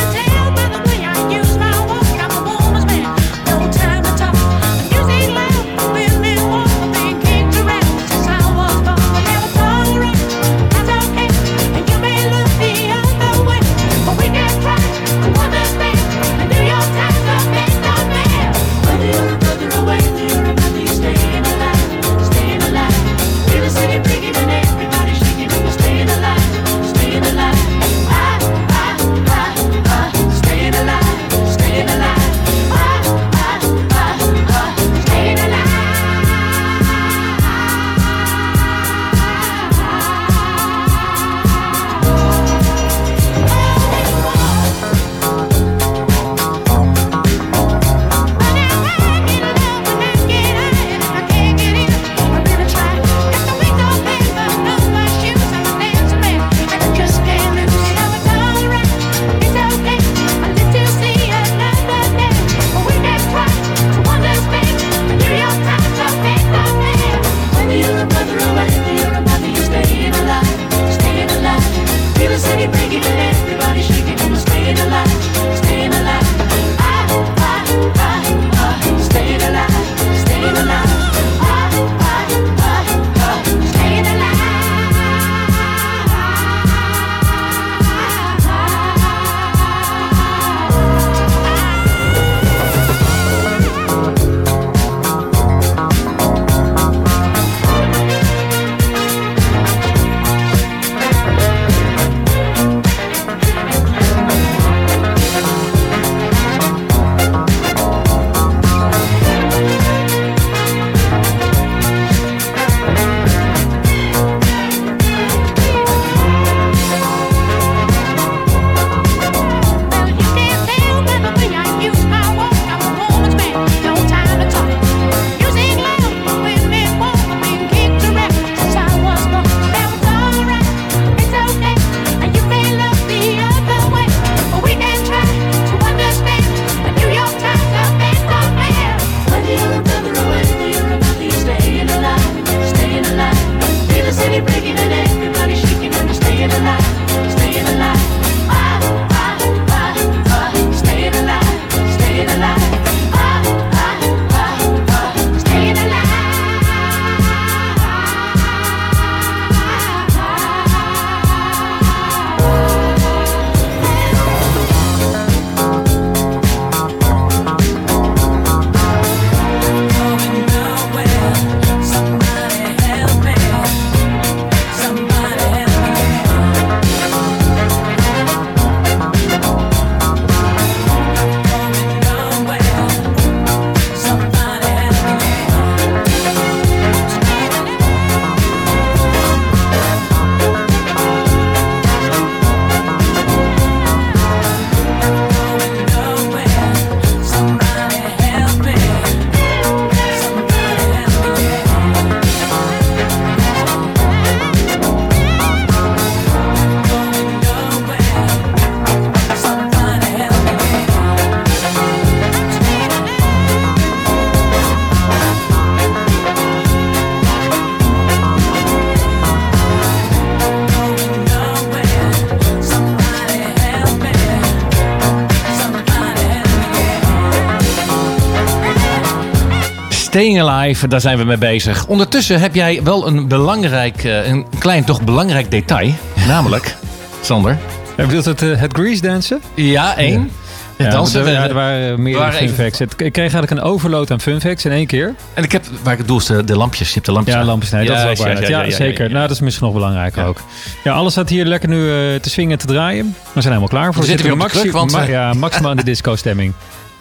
Staying 230.23 230.41
Alive, 230.49 230.87
daar 230.87 231.01
zijn 231.01 231.17
we 231.17 231.23
mee 231.23 231.37
bezig. 231.37 231.85
Ondertussen 231.87 232.39
heb 232.39 232.55
jij 232.55 232.79
wel 232.83 233.07
een 233.07 233.27
belangrijk, 233.27 234.03
eh, 234.03 234.27
een 234.27 234.45
klein 234.59 234.83
toch 234.83 235.01
belangrijk 235.01 235.51
detail. 235.51 235.91
Namelijk, 236.27 236.75
Sander. 237.21 237.57
Je 237.97 238.05
bedoelt 238.05 238.25
het, 238.25 238.41
eh, 238.41 238.49
het 238.59 238.73
grease 238.73 239.01
dansen? 239.01 239.41
Ja, 239.55 239.97
één. 239.97 240.31
Ja, 240.77 240.89
dansen. 240.89 241.25
er, 241.25 241.31
ja, 241.31 241.47
er 241.47 241.53
waren 241.53 242.01
meerdere 242.01 242.23
waren 242.25 242.49
fun 242.49 242.65
even- 242.65 242.87
Ik 242.97 243.11
kreeg 243.13 243.17
eigenlijk 243.33 243.51
een 243.51 243.61
overload 243.61 244.11
aan 244.11 244.21
fun 244.21 244.41
facts 244.41 244.65
in 244.65 244.71
één 244.71 244.87
keer. 244.87 245.15
En 245.33 245.43
ik 245.43 245.51
heb, 245.51 245.63
waar 245.83 245.91
ik 245.93 245.99
het 245.99 246.07
doel 246.07 246.17
is, 246.17 246.25
de, 246.25 246.43
de 246.43 246.57
lampjes. 246.57 246.87
Je 246.87 246.93
hebt 246.93 247.05
de 247.05 247.11
lampjes. 247.11 247.35
Ja, 247.35 247.41
aan. 247.41 247.47
lampjes. 247.47 247.71
Nee, 247.71 247.85
dat 247.85 247.95
is 247.97 248.03
Ja, 248.03 248.09
ook 248.09 248.17
ja, 248.17 248.27
ja, 248.27 248.39
Ja, 248.41 248.47
ja, 248.47 248.63
ja, 248.63 248.71
zeker. 248.75 249.01
ja, 249.01 249.07
ja. 249.07 249.13
Nou, 249.15 249.27
dat 249.27 249.35
is 249.35 249.39
misschien 249.41 249.65
nog 249.65 249.75
belangrijker 249.75 250.21
Ja. 250.21 250.27
ook. 250.27 250.37
Ja, 250.83 250.93
alles 250.93 251.11
staat 251.11 251.29
hier 251.29 251.45
lekker 251.45 251.69
nu 251.69 251.89
eh, 251.89 252.19
te 252.19 252.29
swingen 252.29 252.51
en 252.51 252.57
te 252.57 252.65
draaien. 252.65 253.05
We 253.33 253.41
zijn 253.41 253.43
helemaal 253.53 253.67
klaar 253.67 253.93
voor. 253.93 254.01
We 254.01 254.07
zitten 254.07 254.25
weer 254.25 254.35
op 254.35 254.41
de 254.51 254.59
kruk, 254.59 254.71
want, 254.71 254.91
ma- 254.91 255.01
ja, 255.03 255.33
maximaal 255.33 255.71
in 255.71 255.77
de 255.77 255.83
disco-stemming. 255.93 256.53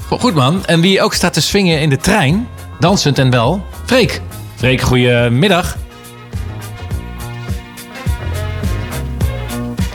Goed 0.09 0.35
man. 0.35 0.67
En 0.67 0.81
wie 0.81 1.03
ook 1.03 1.15
staat 1.15 1.33
te 1.33 1.41
swingen 1.43 1.81
in 1.81 1.89
de 1.89 1.97
trein, 1.97 2.49
dansend 2.83 3.19
en 3.19 3.31
wel, 3.31 3.65
Freek. 3.87 4.21
Freek, 4.57 4.81
goedemiddag. 4.81 5.77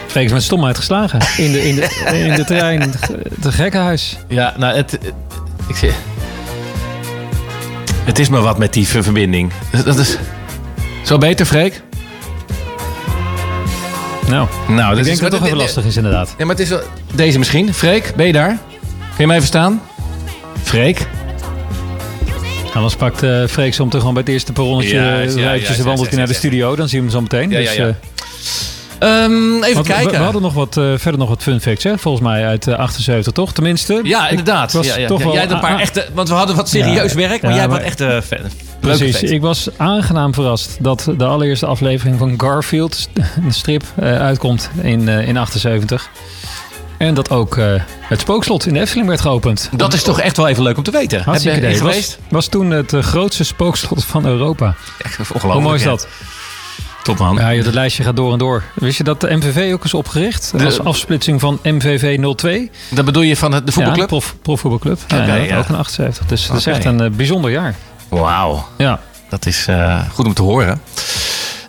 Freek 0.08 0.26
is 0.26 0.32
met 0.32 0.44
stomheid 0.44 0.78
geslagen. 0.78 1.20
In 1.38 1.52
de, 1.52 1.68
in 1.68 1.76
de, 1.76 2.18
in 2.20 2.34
de 2.36 2.44
trein. 2.46 2.82
Het 3.42 3.54
gekkenhuis. 3.54 4.18
Ja, 4.28 4.54
nou, 4.58 4.76
het, 4.76 4.92
het- 4.92 5.14
ik 5.68 5.76
zeg, 5.76 5.94
het 8.04 8.20
is 8.20 8.30
maar 8.30 8.42
wat 8.42 8.58
met 8.58 8.74
die 8.74 8.88
ver- 8.88 9.04
verbinding. 9.04 9.52
Dat 9.86 9.98
is 9.98 10.18
zo 11.04 11.18
beter, 11.18 11.46
Freek. 11.46 11.82
Nou, 14.28 14.48
Nou, 14.68 14.98
ik 14.98 15.04
denk 15.04 15.20
dat 15.20 15.32
het 15.32 15.40
toch 15.40 15.46
even 15.46 15.58
lastig 15.58 15.86
is 15.86 15.98
inderdaad. 15.98 16.36
Ja, 16.38 16.46
maar 16.46 16.56
het 16.56 16.64
is 16.64 16.70
wel... 16.70 16.82
Deze 17.14 17.38
misschien. 17.38 17.74
Freek, 17.74 18.14
ben 18.16 18.26
je 18.26 18.34
daar? 18.34 18.58
Kun 18.98 19.18
je 19.18 19.28
mij 19.28 19.38
verstaan? 19.40 19.82
Freek? 20.64 21.08
Anders 22.78 22.96
pakt 22.96 23.24
Freek 23.50 23.74
zo 23.74 23.84
meteen 23.84 24.00
gewoon 24.00 24.14
bij 24.16 24.24
het 24.26 24.32
eerste 24.32 24.54
perronnetje 24.54 24.96
Ja, 24.96 25.04
ja, 25.04 25.20
en 25.78 25.84
wandelt 25.84 26.08
hij 26.10 26.18
naar 26.18 26.28
de 26.28 26.34
studio. 26.34 26.76
Dan 26.76 26.90
zien 26.90 27.00
we 27.06 27.06
hem 27.12 27.16
zo 27.16 27.22
meteen. 27.22 27.50
Ja, 27.50 27.58
dus, 27.60 27.76
eh, 27.76 27.88
Ehm, 29.00 29.56
even 29.56 29.74
want 29.74 29.88
we- 29.88 29.94
kijken. 29.94 30.12
We, 30.12 30.18
hadden 30.18 30.42
nog 30.42 30.54
wat, 30.54 30.78
eh, 30.78 30.84
verder 30.96 31.20
nog 31.20 31.30
wat 31.30 31.42
fun 31.44 31.62
facts, 31.62 31.84
hè? 31.84 31.98
volgens 31.98 32.24
mij 32.24 32.46
uit 32.46 32.68
eh, 32.68 32.78
78, 32.78 33.34
toch? 33.34 33.54
Tenminste. 33.54 34.00
Ja, 34.04 34.30
inderdaad. 34.30 34.74
was 34.74 34.88
ja, 34.88 34.98
ja. 34.98 35.08
toch 35.08 35.24
Ja, 35.24 35.32
jij 35.32 35.42
had 35.42 35.52
een 35.52 35.60
paar 35.60 35.80
echte... 35.80 36.06
Want 36.14 36.28
we 36.30 36.34
hadden 36.34 36.56
wat 36.56 36.70
serieus 36.70 37.14
werk, 37.14 37.42
maar 37.42 37.54
jij 37.54 37.68
maar- 37.68 37.78
wat 37.78 37.86
echte... 37.88 38.22
fan- 38.26 38.52
Precies. 38.80 39.24
Ik 39.24 39.42
was 39.42 39.70
aangenaam 39.78 40.34
verrast 40.34 40.78
dat 40.80 41.08
de 41.18 41.26
allereerste 41.26 41.66
aflevering 41.66 42.18
van 42.18 42.34
Garfield, 42.38 43.10
een 43.46 43.54
strip, 43.54 43.84
uitkomt 44.02 44.70
in, 44.82 45.08
in 45.08 45.38
78. 45.38 46.10
En 46.98 47.14
dat 47.14 47.30
ook 47.30 47.58
eh, 47.58 47.66
het 48.02 48.20
spookslot 48.20 48.66
in 48.66 48.74
de 48.74 48.80
Efteling 48.80 49.08
werd 49.08 49.22
geopend. 49.22 49.70
Dat 49.76 49.94
is 49.94 50.04
toch 50.04 50.20
echt 50.20 50.38
wel 50.38 50.48
even 50.48 50.64
leuk 50.64 50.78
om 50.78 50.84
te 50.84 50.92
weten. 50.92 51.22
Hartstikke 51.24 51.58
idee. 51.58 51.70
er 51.76 51.84
Was, 51.84 51.90
geweest? 51.92 52.20
was 52.30 52.48
toen 52.48 52.72
het 52.72 52.94
eh, 52.94 53.02
grootste 53.04 53.44
spookslot 53.44 54.04
van 54.06 54.26
Europa. 54.26 54.76
Echt 55.04 55.20
ongelooflijk. 55.20 55.54
Hoe 55.54 55.62
mooi 55.62 55.76
is 55.76 55.84
dat? 55.84 56.08
Top 57.04 57.18
man. 57.18 57.36
Ja, 57.56 57.64
dat 57.64 57.74
lijstje 57.74 58.04
gaat 58.04 58.16
door 58.16 58.32
en 58.32 58.38
door. 58.38 58.64
Wist 58.76 58.98
je 58.98 59.04
dat 59.04 59.22
de 59.22 59.36
MVV 59.36 59.74
ook 59.74 59.84
is 59.84 59.94
opgericht? 59.94 60.52
De- 60.58 60.66
als 60.66 60.80
afsplitsing 60.84 61.40
van 61.40 61.60
MVV 61.64 62.20
02. 62.36 62.72
Dat 62.90 63.06
bedoel 63.06 63.22
je 63.22 63.38
van 63.38 63.52
het- 63.52 63.62
de 63.66 63.72
Ja, 63.72 63.74
voetbalclub? 63.74 64.08
prof, 64.08 64.36
profvoetbalclub. 64.42 65.00
Ja, 65.08 65.26
dat 65.26 65.46
ja. 65.48 65.58
ook 65.58 65.68
een 65.70 65.76
78. 65.76 66.26
Dus 66.26 66.48
dat 66.48 66.58
is 66.58 66.66
echt 66.66 66.86
een 66.86 67.02
eh, 67.02 67.10
bijzonder 67.12 67.52
jaar. 67.52 67.76
Wauw. 68.10 68.68
Ja. 68.78 69.00
Dat 69.30 69.46
is 69.46 69.68
goed 70.14 70.26
om 70.26 70.34
te 70.34 70.42
horen. 70.42 70.82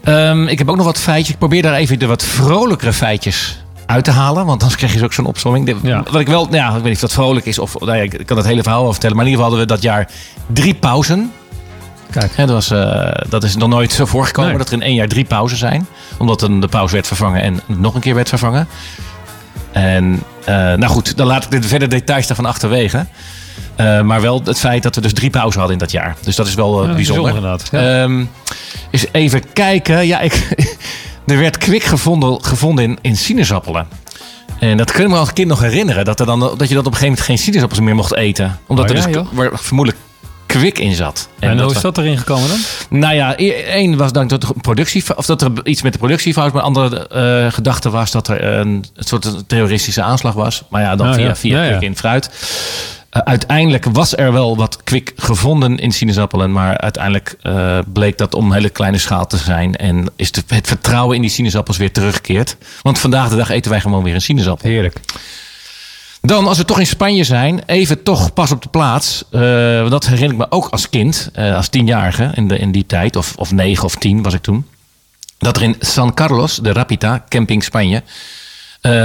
Ehm, 0.02 0.46
ik 0.46 0.58
heb 0.58 0.68
ook 0.68 0.76
nog 0.76 0.84
wat 0.84 0.98
feitjes. 0.98 1.28
Ik 1.32 1.38
probeer 1.38 1.62
daar 1.62 1.74
even 1.74 1.98
de 1.98 2.06
wat 2.06 2.22
vrolijkere 2.24 2.92
feitjes 2.92 3.57
uit 3.88 4.04
te 4.04 4.10
halen. 4.10 4.46
Want 4.46 4.60
anders 4.60 4.76
krijg 4.76 4.92
je 4.92 4.98
dus 4.98 5.06
ook 5.06 5.12
zo'n 5.12 5.24
opzomming. 5.26 5.76
Ja. 5.82 6.02
Wat 6.10 6.20
ik 6.20 6.28
wel, 6.28 6.44
nou 6.44 6.56
ja, 6.56 6.66
ik 6.68 6.74
weet 6.74 6.84
niet 6.84 6.94
of 6.94 7.00
dat 7.00 7.12
vrolijk 7.12 7.46
is. 7.46 7.58
Of, 7.58 7.78
nou 7.80 7.96
ja, 7.96 8.02
ik 8.02 8.26
kan 8.26 8.36
het 8.36 8.46
hele 8.46 8.62
verhaal 8.62 8.82
wel 8.82 8.92
vertellen. 8.92 9.16
Maar 9.16 9.24
in 9.24 9.30
ieder 9.30 9.44
geval 9.44 9.58
hadden 9.58 9.76
we 9.76 9.82
dat 9.82 9.92
jaar 9.92 10.10
drie 10.46 10.74
pauzen. 10.74 11.32
Kijk. 12.10 12.36
Dat, 12.36 12.48
was, 12.48 12.70
eh, 12.70 13.10
dat 13.28 13.44
is 13.44 13.56
nog 13.56 13.68
nooit 13.68 13.92
zo 13.92 14.04
voorgekomen. 14.04 14.50
Nee. 14.50 14.58
Dat 14.58 14.68
er 14.68 14.72
in 14.74 14.82
één 14.82 14.94
jaar 14.94 15.08
drie 15.08 15.24
pauzen 15.24 15.58
zijn. 15.58 15.86
Omdat 16.18 16.40
dan 16.40 16.60
de 16.60 16.68
pauze 16.68 16.94
werd 16.94 17.06
vervangen 17.06 17.42
en 17.42 17.60
nog 17.66 17.94
een 17.94 18.00
keer 18.00 18.14
werd 18.14 18.28
vervangen. 18.28 18.68
En 19.72 20.22
eh, 20.44 20.54
nou 20.54 20.86
goed, 20.86 21.16
dan 21.16 21.26
laat 21.26 21.44
ik 21.44 21.62
de 21.62 21.68
verder 21.68 21.88
details 21.88 22.26
daarvan 22.26 22.46
achterwege. 22.46 23.06
Eh, 23.76 24.00
maar 24.00 24.20
wel 24.20 24.40
het 24.44 24.58
feit 24.58 24.82
dat 24.82 24.94
we 24.94 25.00
dus 25.00 25.12
drie 25.12 25.30
pauzen 25.30 25.58
hadden 25.58 25.78
in 25.78 25.84
dat 25.84 25.92
jaar. 25.92 26.16
Dus 26.22 26.36
dat 26.36 26.46
is 26.46 26.54
wel 26.54 26.68
Ja, 26.86 26.94
bijzonder. 26.94 27.22
bijzonder 27.22 27.34
inderdaad, 27.34 27.68
ja. 27.72 28.02
Ehm, 28.02 28.24
even 29.12 29.52
kijken. 29.52 30.06
Ja, 30.06 30.20
ik, 30.20 30.48
er 31.30 31.38
werd 31.38 31.58
kwik 31.58 31.82
gevonden, 31.82 32.44
gevonden 32.44 32.84
in, 32.84 32.98
in 33.02 33.16
sinaasappelen. 33.16 33.86
En 34.60 34.76
dat 34.76 34.92
kun 34.92 35.04
ik 35.04 35.10
me 35.10 35.16
als 35.16 35.32
kind 35.32 35.48
nog 35.48 35.60
herinneren. 35.60 36.04
Dat, 36.04 36.20
er 36.20 36.26
dan, 36.26 36.40
dat 36.40 36.68
je 36.68 36.74
dat 36.74 36.86
op 36.86 36.92
een 36.92 36.98
gegeven 36.98 37.04
moment 37.06 37.20
geen 37.26 37.38
sinaasappels 37.38 37.80
meer 37.80 37.94
mocht 37.94 38.14
eten. 38.14 38.58
Omdat 38.66 38.90
Oh, 38.90 38.96
er 38.96 39.02
dus 39.04 39.14
joh. 39.14 39.26
waar 39.32 39.50
vermoedelijk 39.52 40.02
kwik 40.46 40.78
in 40.78 40.94
zat. 40.94 41.28
En, 41.38 41.48
dat 41.50 41.58
hoe 41.58 41.66
is 41.66 41.72
was- 41.72 41.82
dat 41.82 41.98
erin 41.98 42.18
gekomen 42.18 42.48
dan? 42.48 42.58
nou 43.00 43.14
ja, 43.14 43.34
e- 43.38 43.50
één 43.50 43.96
was 43.96 44.12
dan 44.12 44.26
dat 44.28 44.42
er 44.42 44.48
een 44.54 44.60
productie, 44.60 45.16
of 45.16 45.26
dat 45.26 45.42
er 45.42 45.50
iets 45.64 45.82
met 45.82 45.92
de 45.92 45.98
productiefout, 45.98 46.52
maar 46.52 46.62
een 46.62 46.68
andere 46.74 47.08
eh, 47.08 47.52
gedachte 47.52 47.90
was 47.90 48.10
dat 48.10 48.28
er 48.28 48.44
een, 48.44 48.68
een 48.68 48.84
soort 48.94 49.48
terroristische 49.48 50.02
aanslag 50.02 50.34
was. 50.34 50.62
Maar 50.70 50.82
ja, 50.82 50.96
dan 50.96 51.06
Ah, 51.08 51.14
via, 51.14 51.36
via 51.36 51.56
Ja, 51.56 51.62
ja. 51.64 51.68
kwik 51.70 51.82
in 51.82 51.96
fruit. 51.96 52.30
Uiteindelijk 53.24 53.84
was 53.84 54.16
er 54.16 54.32
wel 54.32 54.56
wat 54.56 54.82
kwik 54.84 55.12
gevonden 55.16 55.78
in 55.78 55.92
sinaasappelen, 55.92 56.52
maar 56.52 56.78
uiteindelijk 56.78 57.36
eh, 57.42 57.78
bleek 57.92 58.18
dat 58.18 58.34
om 58.34 58.52
hele 58.52 58.68
kleine 58.68 58.98
schaal 58.98 59.26
te 59.26 59.36
zijn 59.36 59.76
en 59.76 60.10
is 60.16 60.32
de, 60.32 60.42
het 60.46 60.66
vertrouwen 60.66 61.16
in 61.16 61.22
die 61.22 61.30
sinaasappels 61.30 61.76
weer 61.76 61.92
teruggekeerd. 61.92 62.56
Want 62.82 62.98
vandaag 62.98 63.28
de 63.28 63.36
dag 63.36 63.50
eten 63.50 63.70
wij 63.70 63.80
gewoon 63.80 64.02
weer 64.02 64.14
een 64.14 64.20
sinaasappel. 64.20 64.68
Heerlijk. 64.68 65.00
Dan, 66.20 66.46
als 66.46 66.58
we 66.58 66.64
toch 66.64 66.78
in 66.78 66.86
Spanje 66.86 67.24
zijn, 67.24 67.62
even 67.66 68.02
toch 68.02 68.32
pas 68.32 68.50
op 68.50 68.62
de 68.62 68.68
plaats. 68.68 69.24
Eh, 69.30 69.40
dat 69.90 70.06
herinner 70.06 70.32
ik 70.32 70.36
me 70.36 70.50
ook 70.50 70.68
als 70.68 70.88
kind, 70.88 71.30
eh, 71.32 71.56
als 71.56 71.68
tienjarige 71.68 72.30
in, 72.34 72.48
de, 72.48 72.58
in 72.58 72.72
die 72.72 72.86
tijd, 72.86 73.16
of, 73.16 73.34
of 73.36 73.52
negen 73.52 73.84
of 73.84 73.94
tien 73.94 74.22
was 74.22 74.34
ik 74.34 74.42
toen. 74.42 74.66
Dat 75.38 75.56
er 75.56 75.62
in 75.62 75.76
San 75.80 76.14
Carlos, 76.14 76.56
de 76.56 76.72
Rapita, 76.72 77.24
camping 77.28 77.64
Spanje, 77.64 78.02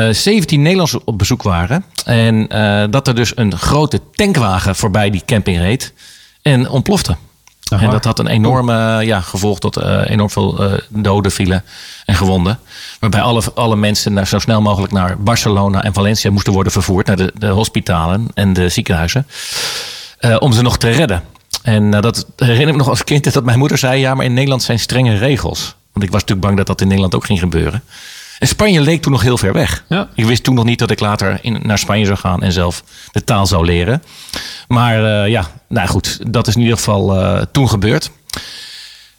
eh 0.08 0.14
17 0.14 0.62
Nederlanders 0.62 1.04
op 1.04 1.18
bezoek 1.18 1.44
waren. 1.44 1.86
En 2.06 2.48
eh, 2.48 2.84
dat 2.90 3.08
er 3.08 3.16
dus 3.16 3.38
een 3.38 3.58
grote 3.58 4.00
tankwagen 4.12 4.76
voorbij 4.76 5.10
die 5.10 5.24
camping 5.26 5.58
reed 5.58 5.94
en 6.42 6.70
ontplofte. 6.70 7.16
Aha. 7.70 7.84
En 7.84 7.90
dat 7.90 8.04
had 8.04 8.20
een 8.20 8.28
enorme 8.28 9.06
ja, 9.06 9.22
gevolg 9.22 9.60
tot 9.60 9.78
eh, 9.78 10.02
enorm 10.10 10.30
veel 10.30 10.64
eh, 10.64 10.80
doden 10.90 11.32
vielen 11.32 11.64
en 12.06 12.16
gewonden. 12.16 12.60
Waarbij 13.00 13.22
alle, 13.22 13.42
alle 13.56 13.76
mensen 13.76 14.14
naar, 14.14 14.28
zo 14.28 14.40
snel 14.40 14.62
mogelijk 14.62 14.94
naar 14.94 15.20
Barcelona 15.20 15.84
en 15.84 15.94
Valencia 15.94 16.32
moesten 16.32 16.54
worden 16.54 16.72
vervoerd. 16.72 17.08
Naar 17.08 17.16
de, 17.16 17.32
de 17.38 17.48
hospitalen 17.48 18.28
en 18.34 18.54
de 18.54 18.70
ziekenhuizen. 18.70 19.28
eh, 20.20 20.36
om 20.40 20.54
ze 20.54 20.62
nog 20.62 20.78
te 20.78 20.90
redden. 20.90 21.24
En 21.62 21.94
eh, 21.94 22.02
dat 22.02 22.26
herinner 22.36 22.68
ik 22.68 22.72
me 22.72 22.78
nog 22.78 22.90
als 22.90 23.04
kind 23.04 23.34
dat 23.34 23.44
mijn 23.44 23.60
moeder 23.60 23.78
zei... 23.78 24.00
ja, 24.00 24.14
maar 24.16 24.26
in 24.26 24.34
Nederland 24.34 24.64
zijn 24.64 24.80
strenge 24.80 25.18
regels. 25.18 25.76
Want 25.92 26.06
ik 26.06 26.12
was 26.12 26.22
natuurlijk 26.22 26.42
bang 26.48 26.58
dat 26.58 26.68
dat 26.68 26.82
in 26.82 26.88
Nederland 26.88 27.16
ook 27.16 27.26
ging 27.26 27.40
gebeuren. 27.40 27.84
En 28.44 28.50
Spanje 28.50 28.82
leek 28.82 29.02
toen 29.02 29.12
nog 29.12 29.22
heel 29.22 29.38
ver 29.38 29.54
weg. 29.54 29.84
Ja. 29.88 30.08
Ik 30.16 30.26
wist 30.26 30.44
toen 30.44 30.56
nog 30.56 30.66
niet 30.66 30.80
dat 30.80 30.92
ik 30.92 31.00
later 31.00 31.40
in, 31.42 31.60
naar 31.62 31.78
Spanje 31.78 32.06
zou 32.06 32.18
gaan 32.18 32.44
en 32.44 32.52
zelf 32.52 32.84
de 33.12 33.24
taal 33.24 33.46
zou 33.46 33.66
leren. 33.66 34.04
Maar 34.68 35.24
eh, 35.24 35.30
ja, 35.30 35.48
nou 35.70 35.88
goed, 35.88 36.20
dat 36.34 36.48
is 36.48 36.56
in 36.56 36.62
ieder 36.62 36.78
geval 36.78 37.20
eh, 37.20 37.42
toen 37.52 37.70
gebeurd. 37.70 38.12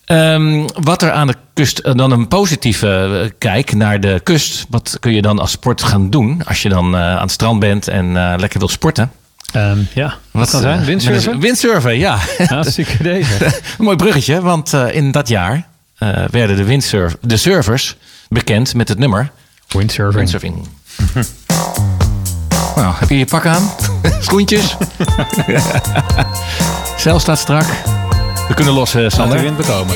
Ehm, 0.05 0.67
wat 0.83 1.03
er 1.03 1.13
aan 1.13 1.27
de 1.27 1.35
kust, 1.55 1.79
eh, 1.79 1.95
dan 1.95 2.11
een 2.11 2.29
positieve 2.29 3.33
kijk 3.39 3.75
naar 3.75 4.01
de 4.01 4.21
kust. 4.23 4.67
Wat 4.69 4.97
kun 5.01 5.13
je 5.13 5.23
dan 5.23 5.39
als 5.39 5.51
sport 5.51 5.83
gaan 5.83 6.11
doen 6.11 6.43
als 6.47 6.63
je 6.63 6.69
dan 6.69 6.97
aan 6.97 7.21
het 7.21 7.31
strand 7.31 7.61
bent 7.61 7.89
en 7.89 8.13
lekker 8.39 8.59
wilt 8.59 8.71
sporten? 8.71 9.13
Ehm, 9.53 9.79
ja, 9.95 10.15
wat 10.31 10.51
kan 10.51 10.61
zijn? 10.61 10.85
Windsurfen? 10.85 11.41
Windsurfen, 11.41 11.99
ja. 11.99 12.19
Hartstikke 12.47 13.03
deze. 13.03 13.61
Mooi 13.79 13.97
bruggetje, 13.97 14.41
want 14.41 14.73
in 14.73 15.11
dat 15.11 15.29
jaar 15.29 15.67
werden 16.31 16.57
de, 16.57 16.65
windsurf, 16.65 17.17
de 17.21 17.37
surfers 17.37 17.97
bekend 18.35 18.75
met 18.75 18.89
het 18.89 18.99
nummer 18.99 19.31
Windsurfing. 19.69 20.15
windsurfing. 20.17 20.69
nou, 22.77 22.95
heb 22.97 23.09
je 23.09 23.19
je 23.19 23.25
pak 23.25 23.47
aan? 23.47 23.71
Schoentjes? 24.21 24.77
Cel 26.97 27.19
staat 27.19 27.39
strak. 27.39 27.67
We 28.49 28.55
kunnen 28.55 28.75
los, 28.75 28.95
eh, 28.95 29.01
Laat 29.01 29.11
de 29.11 29.17
Sander. 29.17 29.41
wind 29.41 29.57
bekomen. 29.57 29.95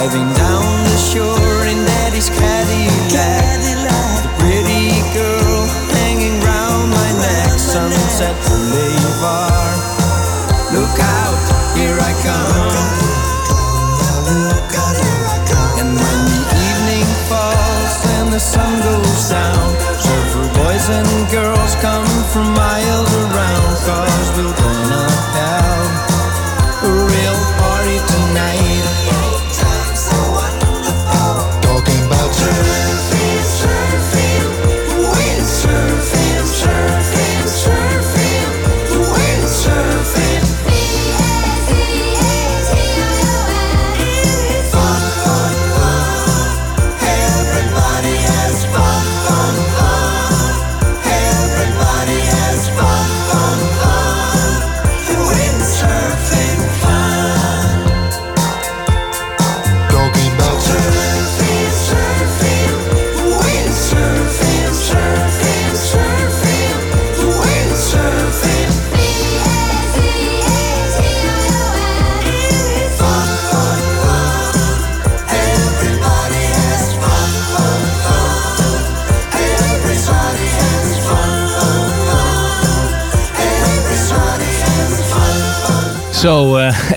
driving 0.00 0.39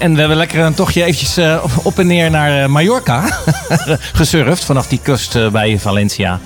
en 0.03 0.13
we 0.13 0.19
hebben 0.19 0.37
lekker 0.37 0.59
een 0.59 0.73
tochtje 0.73 1.03
eventjes 1.03 1.37
eh, 1.37 1.63
op 1.83 1.99
en 1.99 2.07
neer 2.07 2.31
naar 2.31 2.63
eh, 2.63 2.69
Mallorca 2.69 3.21
gesurfd. 4.19 4.63
Vanaf 4.63 4.87
die 4.87 4.99
kust 5.03 5.35
eh, 5.35 5.49
bij 5.49 5.79
Valencia. 5.79 6.39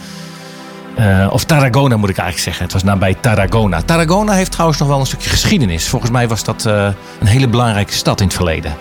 Of 1.30 1.43
Tarragona 1.43 1.97
moet 1.97 2.10
ik 2.10 2.18
eigenlijk 2.18 2.43
zeggen. 2.43 2.64
Het 2.64 2.74
was 2.74 2.84
nabij 2.84 3.14
Tarragona. 3.14 3.82
Tarragona 3.82 4.34
heeft 4.34 4.51
trouwens 4.51 4.80
nog 4.80 4.88
wel 4.88 4.99
een 4.99 5.05
stukje 5.05 5.30
geschiedenis. 5.30 5.88
Volgens 5.88 6.12
mij 6.12 6.28
was 6.28 6.43
dat 6.43 6.64
een 6.66 7.28
hele 7.28 7.47
belangrijke 7.47 7.93
stad 7.93 8.20
in 8.20 8.26
het 8.28 8.36
verleden. 8.36 8.76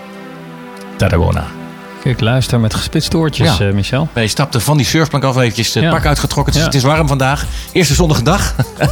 Tarragona. 0.95 1.66
Kijk, 2.03 2.19
luister 2.19 2.59
met 2.59 2.73
gespitste 2.73 3.17
oortjes, 3.17 3.57
Ja. 3.57 3.67
eh, 3.67 3.73
Michel. 3.73 4.09
Wij 4.13 4.27
stapten 4.27 4.61
van 4.61 4.77
die 4.77 4.85
surfplank 4.85 5.23
af 5.23 5.37
eventjes 5.37 5.73
het 5.73 5.83
Ja. 5.83 5.89
pak 5.89 6.05
uitgetrokken. 6.05 6.45
Het 6.53 6.55
is, 6.55 6.59
Ja. 6.59 6.65
het 6.65 6.75
is 6.75 6.83
warm 6.95 7.07
vandaag. 7.07 7.45
Eerste 7.71 7.93
zonnige 7.93 8.23
dag. 8.23 8.55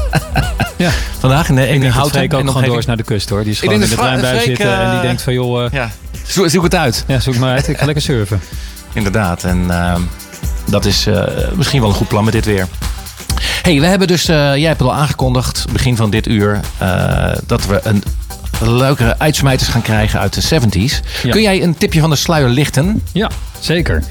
Ja. 0.77 0.89
vandaag 1.19 1.49
in 1.49 1.55
de, 1.55 1.67
in 1.67 1.83
Ik 1.83 1.89
houten 1.91 2.11
Freek 2.17 2.33
ook 2.33 2.47
gewoon 2.47 2.63
door 2.63 2.83
naar 2.87 2.97
de 2.97 3.03
kust 3.03 3.29
hoor. 3.29 3.41
Die 3.43 3.51
is 3.51 3.57
Ik 3.61 3.63
gewoon 3.69 3.81
in 3.83 3.89
de 3.89 3.95
blijven 3.95 4.27
Freek, 4.27 4.41
zitten 4.45 4.79
en 4.79 4.89
die 4.89 4.95
eh, 4.95 5.01
denkt 5.01 5.21
van 5.21 5.33
joh, 5.33 5.65
eh, 5.65 5.71
Ja, 5.71 5.89
zo- 6.27 6.47
zoek 6.47 6.63
het 6.63 6.75
uit. 6.75 7.03
ja, 7.07 7.19
zoek 7.19 7.37
maar 7.37 7.51
uit. 7.51 7.67
Ik 7.67 7.77
ga 7.77 7.85
lekker 7.85 8.03
surfen. 8.03 8.39
Inderdaad. 8.93 9.43
En 9.43 9.65
ehm, 9.71 10.01
dat 10.65 10.85
is 10.85 11.07
eh, 11.07 11.23
misschien 11.55 11.79
wel 11.81 11.89
een 11.89 11.95
goed 11.95 12.07
plan 12.07 12.23
met 12.23 12.33
dit 12.33 12.45
weer. 12.45 12.67
hey, 13.61 13.79
we 13.79 13.85
hebben 13.85 14.07
dus, 14.07 14.27
eh, 14.27 14.35
jij 14.35 14.67
hebt 14.67 14.79
het 14.79 14.89
al 14.89 14.95
aangekondigd, 14.95 15.65
begin 15.71 15.95
van 15.95 16.09
dit 16.09 16.27
uur, 16.27 16.59
eh, 16.77 17.31
dat 17.45 17.65
we 17.65 17.79
een 17.83 18.03
leukere 18.61 19.19
uitsmijters 19.19 19.69
gaan 19.69 19.81
krijgen 19.81 20.19
uit 20.19 20.33
de 20.49 20.59
70s. 20.61 21.05
Ja. 21.23 21.31
Kun 21.31 21.41
jij 21.41 21.63
een 21.63 21.77
tipje 21.77 21.99
van 21.99 22.09
de 22.09 22.15
sluier 22.15 22.49
lichten? 22.49 23.03
Ja, 23.11 23.29
zeker. 23.59 24.03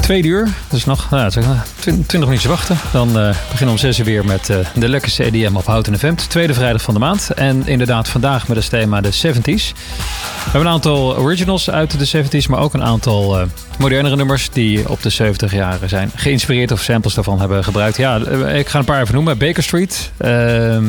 Tweede 0.00 0.28
uur, 0.28 0.48
dus 0.70 0.84
nog 0.84 1.10
nou, 1.10 1.30
zeg 1.30 1.46
maar, 1.46 1.64
twin- 1.78 2.06
20 2.06 2.18
minuutjes 2.20 2.50
wachten. 2.50 2.78
Dan 2.92 3.08
eh, 3.08 3.14
beginnen 3.50 3.58
we 3.66 3.70
om 3.70 3.78
6 3.78 3.98
uur 3.98 4.04
weer 4.04 4.24
met 4.24 4.50
eh, 4.50 4.56
de 4.74 4.88
lekkerste 4.88 5.24
EDM 5.24 5.56
op 5.56 5.66
Houten 5.66 5.98
FM. 5.98 6.14
De 6.14 6.26
tweede 6.26 6.54
vrijdag 6.54 6.82
van 6.82 6.94
de 6.94 7.00
maand. 7.00 7.30
En 7.30 7.62
inderdaad 7.66 8.08
vandaag 8.08 8.48
met 8.48 8.56
als 8.56 8.68
thema 8.68 9.00
de 9.00 9.12
70s. 9.12 9.42
We 9.44 10.42
hebben 10.42 10.60
een 10.60 10.66
aantal 10.72 11.16
originals 11.16 11.70
uit 11.70 12.10
de 12.12 12.24
70s, 12.24 12.48
maar 12.48 12.58
ook 12.60 12.74
een 12.74 12.82
aantal 12.82 13.38
eh, 13.40 13.46
modernere 13.78 14.16
nummers 14.16 14.48
die 14.52 14.88
op 14.88 15.02
de 15.02 15.10
70 15.10 15.52
jaren 15.52 15.88
zijn 15.88 16.10
geïnspireerd 16.14 16.72
of 16.72 16.80
samples 16.82 17.14
daarvan 17.14 17.40
hebben 17.40 17.64
gebruikt. 17.64 17.96
Ja, 17.96 18.16
ik 18.52 18.68
ga 18.68 18.78
een 18.78 18.84
paar 18.84 19.00
even 19.00 19.14
noemen. 19.14 19.38
Baker 19.38 19.62
Street 19.62 20.10
ehm, 20.18 20.84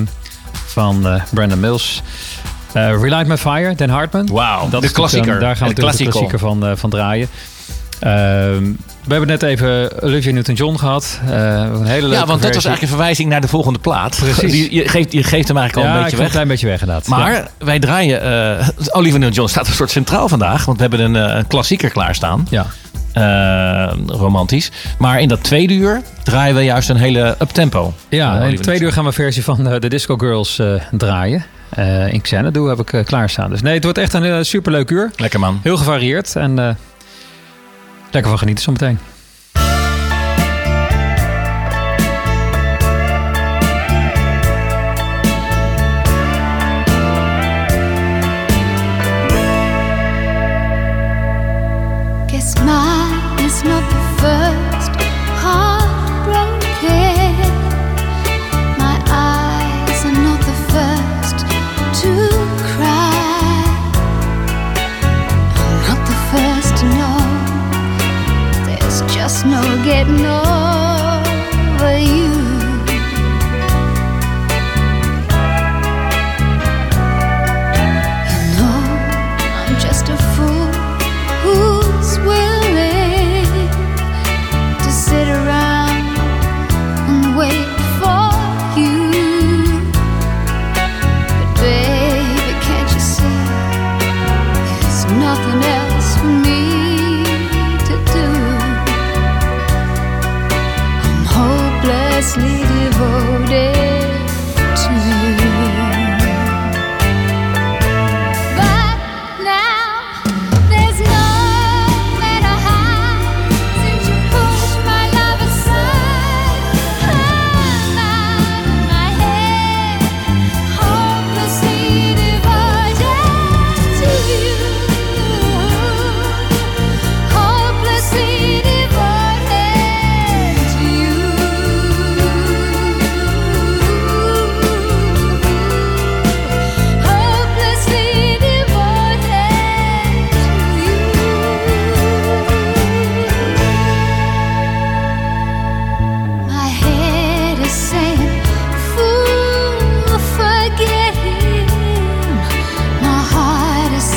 van 0.66 1.22
Brandon 1.34 1.60
Mills. 1.60 2.02
Eh 2.74 2.90
Relight 3.02 3.28
My 3.28 3.38
Fire, 3.38 3.76
Dan 3.76 3.90
Hartman. 3.90 4.28
Wauw, 4.32 4.70
Dat 4.70 4.82
de 4.82 4.88
is 4.88 4.94
klassieker. 4.94 5.28
natuurlijk, 5.28 5.42
Daar 5.42 5.56
gaan 5.56 5.68
we 5.68 5.74
De 5.74 5.82
klassieker. 5.82 6.12
klassieker 6.14 6.40
van, 6.40 6.66
eh, 6.66 6.72
van 6.76 6.90
draaien. 6.90 7.28
Ehm, 8.00 8.64
we 9.04 9.10
hebben 9.12 9.28
net 9.28 9.44
even 9.44 10.02
Olivia 10.04 10.32
Newton-John 10.34 10.78
gehad. 10.78 11.20
Eh, 11.26 11.32
een 11.34 11.86
hele 11.86 12.08
leuke 12.08 12.16
Ja, 12.16 12.26
want 12.26 12.42
dat 12.42 12.56
was 12.56 12.66
eigenlijk 12.66 12.82
een 12.82 12.88
verwijzing 12.88 13.30
naar 13.30 13.42
de 13.42 13.48
volgende 13.48 13.80
plaat. 13.80 14.18
Precies. 14.20 14.52
Die- 14.52 14.74
je, 14.76 14.88
geeft, 14.90 15.12
je 15.12 15.24
geeft 15.24 15.48
hem 15.48 15.58
eigenlijk 15.58 15.88
al 15.88 15.94
ja, 15.94 15.98
een 15.98 16.04
beetje 16.04 16.10
ga 16.10 16.16
een 16.18 16.22
weg. 16.24 16.32
klein 16.32 16.48
beetje 16.48 16.68
weg 16.68 16.80
inderdaad. 16.82 17.08
Maar 17.08 17.32
Ja. 17.32 17.48
wij 17.58 17.80
draaien... 17.80 18.22
eh 18.22 18.68
Oliver 18.92 19.20
Newton-John 19.20 19.50
staat 19.50 19.68
een 19.68 19.74
soort 19.74 19.90
centraal 19.92 20.28
vandaag. 20.28 20.66
Want 20.66 20.78
we 20.80 20.88
hebben 20.88 21.00
een, 21.16 21.30
eh, 21.30 21.36
een 21.38 21.48
klassieker 21.48 21.90
klaarstaan. 21.90 22.48
Ja. 22.50 22.66
Eh, 23.14 23.94
romantisch. 24.08 24.72
Maar 24.98 25.22
in 25.22 25.28
dat 25.28 25.44
tweede 25.44 25.74
uur 25.74 26.02
draaien 26.24 26.56
we 26.56 26.62
juist 26.64 26.90
een 26.90 26.96
hele 26.96 27.36
uptempo. 27.42 27.94
Ja, 28.10 28.40
in 28.40 28.52
het 28.54 28.64
tweede 28.64 28.86
uur 28.86 28.92
gaan 28.92 29.02
we 29.04 29.08
een 29.10 29.16
versie 29.16 29.44
van 29.44 29.68
eh, 29.68 29.80
de 29.80 29.88
Disco 29.90 30.16
Girls 30.18 30.60
eh, 30.60 30.68
draaien. 30.92 31.46
Eh 31.72 32.14
in 32.14 32.22
Xanadu 32.22 32.68
heb 32.68 32.80
ik 32.80 32.94
eh, 32.94 33.06
klaarstaan. 33.06 33.50
Dus 33.50 33.62
nee, 33.62 33.74
het 33.74 33.84
wordt 33.84 33.98
echt 33.98 34.14
een 34.14 34.26
uh, 34.26 34.38
superleuk 34.42 34.90
uur. 34.90 35.12
Lekker 35.16 35.40
man. 35.40 35.60
Heel 35.64 35.78
gevarieerd 35.78 36.36
en 36.36 36.60
eh, 36.60 36.76
lekker 38.12 38.30
van 38.30 38.40
genieten 38.40 38.64
zometeen. 38.64 39.00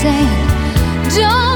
saying, 0.05 0.49
Don't 1.17 1.54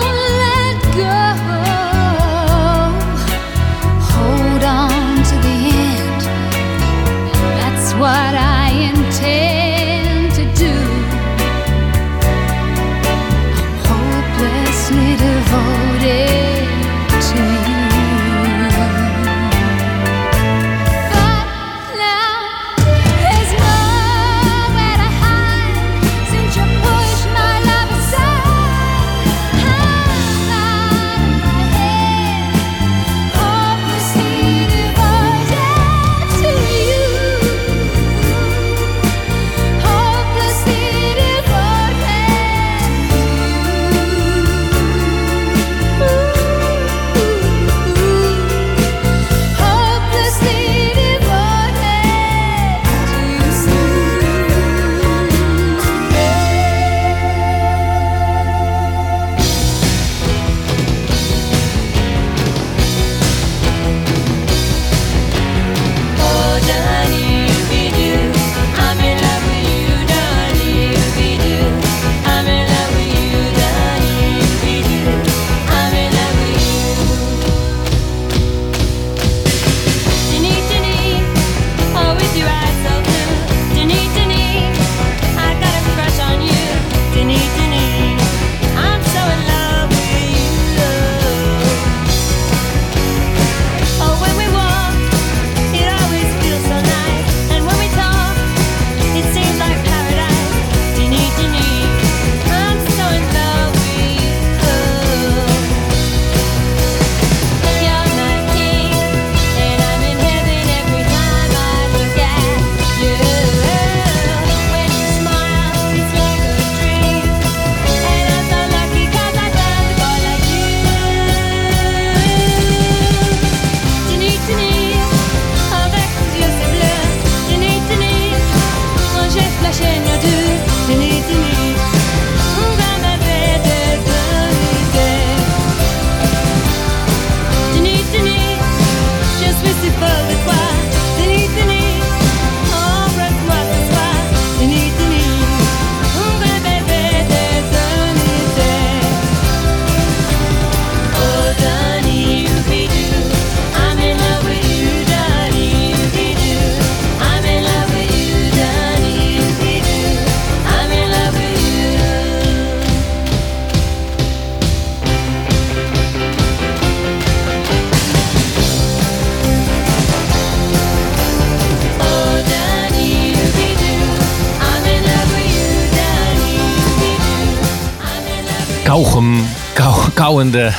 kauwende 180.51 180.73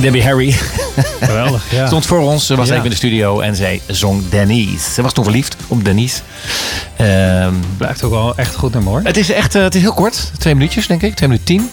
Debbie 0.00 0.22
Harry 0.24 0.50
Geweldig, 1.20 1.64
ja. 1.70 1.86
stond 1.86 2.06
voor 2.06 2.18
ons. 2.20 2.46
Ze 2.46 2.56
was 2.56 2.66
Ja. 2.68 2.72
even 2.72 2.84
in 2.84 2.90
de 2.90 2.96
studio 2.96 3.40
en 3.40 3.56
zij 3.56 3.80
zong 3.86 4.28
Denise. 4.28 4.90
Ze 4.92 5.02
was 5.02 5.12
toen 5.12 5.24
verliefd 5.24 5.56
op 5.68 5.84
Denise. 5.84 6.20
Ehm, 6.96 7.54
Blijft 7.76 8.02
ook 8.02 8.10
wel 8.10 8.36
echt 8.36 8.54
goed 8.54 8.72
nummer 8.72 8.92
hoor. 8.92 9.00
het 9.04 9.16
is 9.16 9.30
echt 9.32 9.54
eh, 9.54 9.62
het 9.62 9.74
is 9.74 9.80
heel 9.80 9.92
kort. 9.92 10.30
Twee 10.38 10.54
minuutjes, 10.54 10.86
denk 10.86 11.02
ik. 11.02 11.14
Twee 11.14 11.28
minuten 11.28 11.46
tien. 11.56 11.70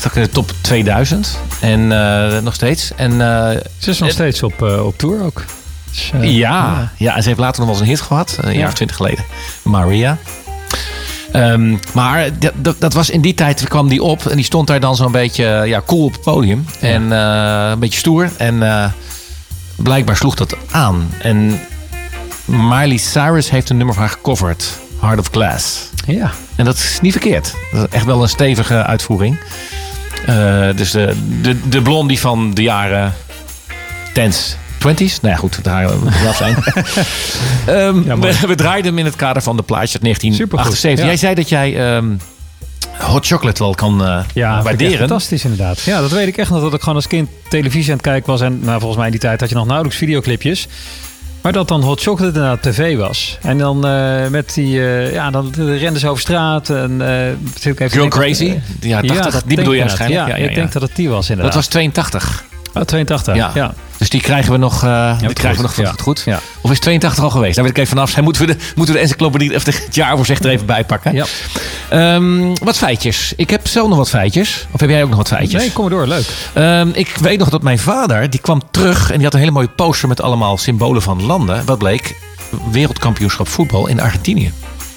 Zat 0.00 0.16
in 0.16 0.22
de 0.22 0.28
top 0.30 0.52
2000. 0.60 1.38
En 1.60 1.92
eh, 1.92 2.38
nog 2.42 2.54
steeds. 2.54 2.90
En 2.96 3.10
eh, 3.12 3.60
Ze 3.78 3.90
is 3.90 3.98
nog 3.98 4.10
steeds 4.10 4.42
op, 4.42 4.62
op 4.62 4.98
tour 4.98 5.22
ook. 5.24 5.44
Dus, 5.90 6.10
ja, 6.20 6.90
ja, 6.96 7.16
en 7.16 7.22
ze 7.22 7.28
heeft 7.28 7.40
later 7.40 7.60
nog 7.60 7.68
wel 7.70 7.78
eens 7.78 7.88
een 7.88 7.94
hit 7.94 8.00
gehad. 8.06 8.36
Een 8.40 8.52
jaar 8.52 8.60
Ja. 8.60 8.66
of 8.66 8.74
twintig 8.74 8.96
geleden. 8.96 9.24
Maria. 9.62 10.18
Ehm, 11.32 11.76
maar 11.94 12.28
dat, 12.78 12.92
was 12.92 13.10
in 13.10 13.20
die 13.20 13.34
tijd 13.34 13.68
kwam 13.68 13.88
die 13.88 14.02
op. 14.02 14.26
En 14.26 14.36
die 14.36 14.44
stond 14.44 14.66
daar 14.66 14.80
dan 14.80 14.96
zo'n 14.96 15.12
beetje 15.12 15.46
eh, 15.46 15.66
ja, 15.66 15.82
cool 15.86 16.04
op 16.04 16.12
het 16.12 16.20
podium. 16.20 16.64
En 16.80 17.12
eh, 17.12 17.68
een 17.70 17.78
beetje 17.78 17.98
stoer. 17.98 18.30
En 18.36 18.62
eh, 18.62 18.90
blijkbaar 19.76 20.16
sloeg 20.16 20.34
dat 20.34 20.56
aan. 20.70 21.10
En 21.22 21.60
Miley 22.44 22.96
Cyrus 22.96 23.50
heeft 23.50 23.70
een 23.70 23.76
nummer 23.76 23.94
van 23.94 24.04
haar 24.04 24.12
gecoverd. 24.12 24.78
Heart 25.00 25.18
of 25.18 25.28
Glass. 25.30 25.88
Ja. 26.06 26.30
En 26.56 26.64
dat 26.64 26.74
is 26.74 26.98
niet 27.02 27.12
verkeerd. 27.12 27.54
Dat 27.72 27.88
is 27.88 27.94
echt 27.94 28.04
wel 28.04 28.22
een 28.22 28.28
stevige 28.28 28.84
uitvoering. 28.84 29.38
Dus 30.76 30.90
de, 30.90 31.16
de, 31.42 31.68
de 31.68 31.82
blondie 31.82 32.20
van 32.20 32.54
de 32.54 32.62
jaren 32.62 33.14
tens. 34.12 34.56
20s? 34.88 35.20
Nou 35.20 35.34
ja, 35.34 35.36
goed, 35.36 35.64
daar 35.64 35.88
wel 36.22 36.32
zijn. 36.32 36.56
Ehm, 37.66 38.02
Ja, 38.04 38.18
we, 38.18 38.46
we 38.46 38.54
draaiden 38.54 38.90
hem 38.90 38.98
in 38.98 39.04
het 39.04 39.16
kader 39.16 39.42
van 39.42 39.56
de 39.56 39.62
plaatje 39.62 39.92
uit 39.92 40.02
1978. 40.02 40.98
ja. 40.98 41.04
Jij 41.04 41.16
zei 41.16 41.34
dat 41.34 41.48
jij 41.48 41.94
ehm, 41.96 42.06
hot 42.98 43.26
chocolate 43.26 43.62
wel 43.62 43.74
kan 43.74 44.04
eh 44.04 44.20
Ja, 44.34 44.62
waarderen. 44.62 44.98
fantastisch 44.98 45.44
inderdaad. 45.44 45.80
Ja, 45.80 46.00
dat 46.00 46.10
weet 46.10 46.26
ik 46.26 46.36
echt 46.36 46.50
nog 46.50 46.60
dat 46.62 46.74
ik 46.74 46.80
gewoon 46.80 46.94
als 46.94 47.06
kind 47.06 47.28
televisie 47.48 47.90
aan 47.90 47.96
het 47.98 48.06
kijken 48.06 48.30
was. 48.30 48.40
En 48.40 48.58
nou, 48.62 48.78
volgens 48.78 48.96
mij 48.96 49.06
in 49.06 49.10
die 49.12 49.20
tijd 49.20 49.40
had 49.40 49.48
je 49.48 49.54
nog 49.54 49.66
nauwelijks 49.66 49.98
videoclipjes. 49.98 50.68
Maar 51.42 51.52
dat 51.52 51.68
dan 51.68 51.82
Hot 51.82 52.02
Chocolate 52.02 52.38
inderdaad 52.38 52.62
tv 52.62 52.96
was. 52.96 53.38
En 53.42 53.58
dan 53.58 53.86
eh, 53.86 54.28
met 54.28 54.54
die, 54.54 54.80
eh, 54.80 55.12
ja, 55.12 55.30
dan 55.30 55.52
renden 55.56 56.00
ze 56.00 56.08
over 56.08 56.20
straat. 56.20 56.70
En, 56.70 57.00
ik 57.62 57.80
even 57.80 57.90
Girl 57.90 58.08
Crazy? 58.08 58.54
Ja, 58.80 59.00
80, 59.00 59.32
dat 59.32 59.42
die 59.46 59.56
bedoel 59.56 59.72
je 59.72 59.80
waarschijnlijk. 59.80 60.20
Ja, 60.20 60.36
ja, 60.36 60.42
ik 60.42 60.48
ja. 60.48 60.54
denk 60.54 60.72
dat 60.72 60.82
het 60.82 60.96
die 60.96 61.08
was 61.08 61.30
inderdaad. 61.30 61.54
Dat 61.54 61.62
was 61.62 61.70
82. 61.70 62.44
Oh, 62.74 62.82
82, 62.82 63.34
Ja. 63.36 63.50
ja. 63.54 63.74
Dus 63.96 64.08
die 64.08 64.20
krijgen 64.20 64.52
we 64.52 64.58
nog, 64.58 64.84
eh, 64.84 65.18
die 65.18 65.32
krijgen 65.32 65.50
we 65.50 65.54
goed. 65.54 65.62
nog 65.62 65.74
van 65.74 65.84
Ja. 65.84 65.90
het 65.90 66.00
goed. 66.00 66.22
Ja. 66.24 66.40
Of 66.60 66.70
is 66.70 66.78
82 66.80 67.24
al 67.24 67.30
geweest? 67.30 67.54
Daar 67.54 67.64
weet 67.64 67.72
ik 67.72 67.78
even 67.78 67.90
vanaf. 67.96 68.10
Zijn. 68.10 68.24
Moeten 68.30 68.46
we 68.46 68.52
de, 68.52 68.58
moeten 68.74 68.94
we 68.94 69.00
de 69.00 69.06
encyclopedie, 69.06 69.54
of 69.54 69.64
de, 69.64 69.72
het 69.84 69.94
jaaroverzicht 69.94 70.44
er 70.44 70.50
even 70.50 70.66
bij 70.66 70.84
pakken? 70.84 71.14
Ja. 71.14 71.24
Ehm, 71.88 72.54
wat 72.62 72.76
feitjes. 72.78 73.32
Ik 73.36 73.50
heb 73.50 73.66
zelf 73.68 73.88
nog 73.88 73.96
wat 73.98 74.08
feitjes. 74.08 74.66
Of 74.70 74.80
heb 74.80 74.90
jij 74.90 75.02
ook 75.02 75.08
nog 75.08 75.18
wat 75.18 75.28
feitjes? 75.28 75.60
Nee, 75.60 75.72
kom 75.72 75.84
maar 75.88 75.92
door. 75.98 76.06
Leuk. 76.06 76.26
Ehm, 76.52 76.88
ik 76.92 77.16
weet 77.20 77.38
nog 77.38 77.48
dat 77.48 77.62
mijn 77.62 77.78
vader, 77.78 78.30
die 78.30 78.40
kwam 78.40 78.60
terug 78.70 79.08
en 79.10 79.14
die 79.16 79.24
had 79.24 79.32
een 79.34 79.40
hele 79.40 79.52
mooie 79.52 79.68
poster 79.68 80.08
met 80.08 80.22
allemaal 80.22 80.58
symbolen 80.58 81.02
van 81.02 81.22
landen. 81.26 81.64
Wat 81.64 81.78
bleek? 81.78 82.14
Wereldkampioenschap 82.70 83.48
voetbal 83.48 83.86
in 83.86 84.00
Argentinië. 84.00 84.52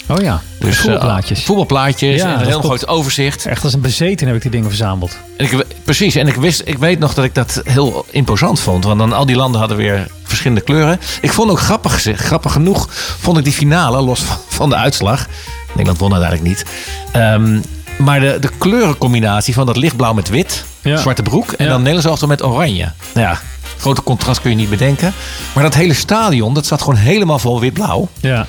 Oh 0.08 0.22
ja, 0.22 0.42
Dus 0.60 0.76
eh, 0.78 0.82
voetbalplaatjes. 0.82 1.44
voetbalplaatjes 1.44 2.22
Ja, 2.22 2.34
en 2.34 2.40
een 2.40 2.46
heel 2.48 2.62
groot 2.62 2.88
overzicht. 2.88 3.46
Echt 3.46 3.64
als 3.64 3.74
een 3.74 3.82
bezeten 3.82 4.28
heb 4.28 4.36
ik 4.36 4.42
die 4.42 4.52
dingen 4.52 4.68
verzameld. 4.70 5.18
En 5.38 5.46
ik, 5.52 5.66
precies, 5.84 6.16
en 6.16 6.28
ik, 6.28 6.36
wist, 6.36 6.62
ik 6.66 6.78
weet 6.78 7.00
nog 7.00 7.14
dat 7.14 7.26
ik 7.26 7.36
dat 7.36 7.62
heel 7.64 8.06
imposant 8.10 8.60
vond. 8.60 8.84
Want 8.84 9.00
dan 9.00 9.14
al 9.14 9.26
die 9.26 9.36
landen 9.36 9.60
hadden 9.60 9.78
weer 9.78 10.08
verschillende 10.24 10.64
kleuren. 10.64 11.00
Ik 11.22 11.32
vond 11.34 11.52
ook 11.52 11.60
grappig, 11.60 12.02
grappig 12.16 12.52
genoeg, 12.52 12.88
vond 13.20 13.38
ik 13.38 13.44
die 13.44 13.54
finale, 13.54 14.02
los 14.02 14.20
van, 14.22 14.38
van 14.48 14.70
de 14.70 14.76
uitslag. 14.76 15.26
Nederland 15.68 15.98
won 16.00 16.14
uiteindelijk 16.14 16.50
niet. 16.50 16.66
ehm, 17.12 17.60
Maar 17.98 18.20
de, 18.20 18.38
de 18.40 18.50
kleurencombinatie 18.58 19.54
van 19.54 19.66
dat 19.66 19.78
lichtblauw 19.78 20.14
met 20.14 20.30
wit, 20.30 20.66
Ja. 20.82 20.98
zwarte 20.98 21.22
broek... 21.22 21.52
en 21.52 21.64
Ja. 21.66 21.70
dan 21.72 21.78
Nederlands 21.80 22.08
elftal 22.08 22.28
met 22.28 22.44
oranje. 22.44 22.92
Nou 23.14 23.28
ja, 23.28 23.40
grote 23.78 24.04
contrast 24.04 24.42
kun 24.42 24.50
je 24.50 24.56
niet 24.56 24.70
bedenken. 24.70 25.14
Maar 25.54 25.64
dat 25.64 25.74
hele 25.74 25.94
stadion, 25.94 26.54
dat 26.54 26.66
zat 26.66 26.80
gewoon 26.82 26.96
helemaal 27.00 27.40
vol 27.40 27.60
wit-blauw. 27.60 28.08
Ja. 28.20 28.46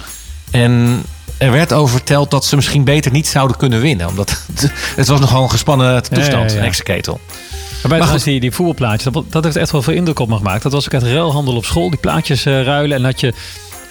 En 0.50 1.02
er 1.38 1.50
werd 1.50 1.72
over 1.72 1.94
verteld 1.94 2.30
dat 2.30 2.44
ze 2.44 2.56
misschien 2.56 2.84
beter 2.84 3.12
niet 3.12 3.26
zouden 3.26 3.56
kunnen 3.56 3.80
winnen. 3.80 4.08
Omdat 4.08 4.40
het, 4.96 5.08
was 5.08 5.20
nogal 5.20 5.42
een 5.42 5.50
gespannen 5.50 6.02
toestand, 6.02 6.32
Ja, 6.32 6.38
ja, 6.38 6.44
ja. 6.44 6.56
een 6.56 6.62
hexenketel. 6.62 7.20
Maar 7.88 7.98
bij 7.98 8.18
die, 8.24 8.40
die 8.40 8.52
voetbalplaatjes, 8.52 9.12
dat, 9.12 9.24
dat 9.32 9.44
heeft 9.44 9.56
echt 9.56 9.70
wel 9.70 9.82
veel 9.82 9.94
indruk 9.94 10.18
op 10.18 10.28
me 10.28 10.36
gemaakt. 10.36 10.62
Dat 10.62 10.72
was 10.72 10.84
ook 10.84 10.94
uit 10.94 11.02
ruilhandel 11.02 11.56
op 11.56 11.64
school, 11.64 11.90
die 11.90 11.98
plaatjes 11.98 12.44
eh, 12.44 12.62
ruilen. 12.62 12.96
En 12.96 13.04
had 13.04 13.20
je 13.20 13.34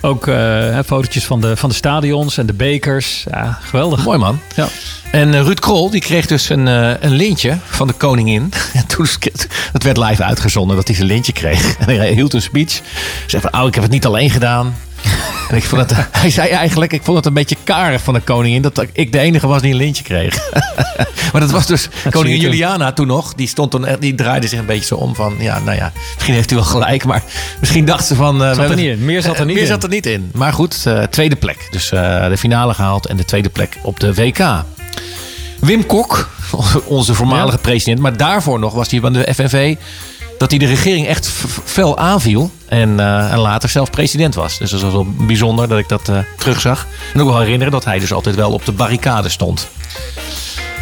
ook 0.02 0.26
hè, 0.26 0.84
fotootjes 0.84 1.26
van 1.26 1.42
de, 1.42 1.58
van 1.58 1.70
de 1.70 1.76
stadions 1.76 2.38
en 2.38 2.46
de 2.46 2.54
bekers. 2.54 3.26
Ja, 3.30 3.60
geweldig. 3.62 4.04
Mooi 4.04 4.18
man. 4.18 4.40
Ja. 4.56 4.68
En 5.12 5.34
eh, 5.34 5.42
Ruud 5.42 5.60
Krol 5.60 5.90
die 5.90 6.02
kreeg 6.02 6.26
dus 6.26 6.50
een, 6.50 6.66
een 7.06 7.12
lintje 7.12 7.58
van 7.66 7.88
de 7.88 7.94
koningin. 7.94 8.54
En 8.74 8.88
toen 8.88 9.08
het 9.72 9.84
werd 9.84 9.98
live 9.98 10.24
uitgezonden 10.24 10.76
dat 10.76 10.88
hij 10.88 10.96
zijn 10.96 11.08
lintje 11.08 11.32
kreeg. 11.32 11.76
En 11.78 11.98
hij 11.98 12.14
hield 12.14 12.34
een 12.34 12.42
speech. 12.42 12.82
Zei 13.28 13.42
van, 13.42 13.62
oh, 13.62 13.68
ik 13.68 13.74
heb 13.74 13.84
het 13.84 13.92
niet 13.92 14.06
alleen 14.06 14.30
gedaan. 14.30 14.76
En 15.50 15.56
ik 15.56 15.64
vond 15.64 15.90
het, 15.90 16.08
hij 16.22 16.30
zei 16.30 16.50
eigenlijk, 16.50 16.94
ik 16.94 17.04
vond 17.04 17.18
het 17.18 17.26
een 17.26 17.34
beetje 17.34 17.58
karig 17.64 18.02
van 18.02 18.14
de 18.14 18.20
koningin 18.20 18.62
dat 18.62 18.86
ik 18.94 19.12
de 19.12 19.20
enige 19.20 19.48
was 19.48 19.62
die 19.62 19.72
een 19.72 19.78
lintje 19.78 20.04
kreeg. 20.04 20.50
maar 21.32 21.42
dat 21.42 21.52
was 21.52 21.66
dus 21.66 21.90
koningin. 22.10 22.40
Juliana 22.40 22.92
toen 22.92 23.08
nog. 23.08 23.34
Die 23.34 23.48
stond 23.48 23.72
toen, 23.72 23.88
die 24.00 24.16
draaide 24.16 24.48
zich 24.48 24.60
een 24.60 24.66
beetje 24.66 24.86
zo 24.86 24.96
om 24.96 25.16
van, 25.16 25.36
ja, 25.40 25.60
nou 25.60 25.78
ja, 25.78 25.92
misschien 26.14 26.34
heeft 26.34 26.52
u 26.52 26.56
wel 26.56 26.64
gelijk, 26.64 27.06
maar 27.06 27.24
misschien 27.60 27.86
dacht 27.86 28.06
ze 28.06 28.16
van. 28.16 28.44
eh, 28.44 28.56
we 28.56 28.62
er 28.64 28.76
niet 28.76 28.86
in. 28.86 29.06
Meer 29.06 29.22
zat 29.22 29.40
er 29.40 29.46
niet 29.46 29.54
meer 29.54 29.64
in. 29.64 29.70
zat 29.70 29.84
er 29.84 29.90
niet 29.90 30.06
in. 30.06 30.32
Maar 30.34 30.54
goed, 30.54 30.86
eh, 30.86 31.04
tweede 31.04 31.36
plek. 31.36 31.68
Dus 31.72 31.92
eh, 31.92 32.28
de 32.28 32.38
finale 32.38 32.74
gehaald 32.74 33.06
en 33.06 33.18
de 33.18 33.26
tweede 33.26 33.50
plek 33.50 33.78
op 33.82 34.00
de 34.00 34.14
WK. 34.14 34.64
Wim 35.60 35.86
Kok, 35.86 36.30
onze 36.86 37.14
voormalige 37.14 37.58
president, 37.58 38.00
maar 38.00 38.18
daarvoor 38.18 38.60
nog 38.60 38.74
was 38.74 38.92
hij 38.92 39.00
van 39.00 39.14
de 39.14 39.34
FNV. 39.34 39.76
Dat 40.38 40.50
hij 40.52 40.60
de 40.60 40.66
regering 40.66 41.08
echt 41.08 41.28
fel 41.64 41.98
aanviel. 41.98 42.52
En, 42.68 43.00
eh, 43.00 43.32
en 43.32 43.40
later 43.40 43.70
zelf 43.70 43.90
president 43.90 44.36
was. 44.36 44.58
Dus 44.58 44.72
dat 44.72 44.82
was 44.82 44.92
wel 44.92 45.08
bijzonder 45.18 45.68
dat 45.68 45.80
ik 45.80 45.90
dat 45.90 46.10
eh, 46.10 46.18
terugzag. 46.38 46.88
En 47.14 47.22
ook 47.22 47.28
wel 47.30 47.40
herinneren 47.40 47.72
dat 47.72 47.86
hij 47.86 48.00
dus 48.00 48.14
altijd 48.14 48.36
wel 48.36 48.52
op 48.52 48.66
de 48.66 48.72
barricade 48.72 49.30
stond. 49.30 49.68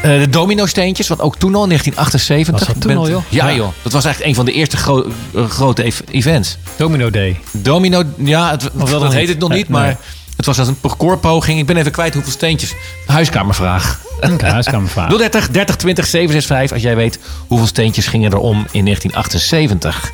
Eh, 0.02 0.20
de 0.20 0.30
domino-steentjes, 0.30 1.08
want 1.08 1.22
ook 1.22 1.36
toen 1.38 1.56
al, 1.56 1.68
1978. 1.68 2.54
Was 2.66 2.68
dat 2.68 2.82
toen 2.82 2.98
al, 2.98 3.10
joh? 3.10 3.22
Ja, 3.30 3.48
Ja. 3.50 3.56
joh. 3.56 3.70
Dat 3.82 3.92
was 3.92 4.06
eigenlijk 4.06 4.26
een 4.26 4.36
van 4.36 4.46
de 4.46 4.52
eerste 4.60 4.78
gro- 4.78 5.08
grote 5.50 5.84
ev- 5.84 6.00
events. 6.12 6.58
Domino 6.76 7.10
Day. 7.10 7.40
Domino, 7.52 8.04
ja, 8.18 8.52
het, 8.52 8.70
wel 8.74 8.86
dat 8.88 9.02
nog 9.02 9.14
heet 9.14 9.28
het 9.28 9.40
nog 9.40 9.50
Nee, 9.50 9.58
niet, 9.58 9.68
maar. 9.70 9.98
Het 10.46 10.58
was 10.58 10.60
als 10.60 10.68
een 10.68 10.80
parcourspoging. 10.80 11.60
Ik 11.60 11.66
ben 11.66 11.78
even 11.78 11.92
kwijt 11.92 12.14
hoeveel 12.14 12.32
steentjes. 12.32 12.74
Huiskamervraag. 13.06 14.02
Huiskamervraag. 14.42 15.10
030 15.18 15.50
30 15.50 15.76
20 15.76 16.06
765 16.06 16.72
als 16.72 16.82
jij 16.82 16.96
weet 16.96 17.20
hoeveel 17.48 17.68
steentjes 17.68 18.08
gingen 18.08 18.32
er 18.32 18.38
om 18.38 18.58
in 18.72 18.86
1978. 18.86 20.12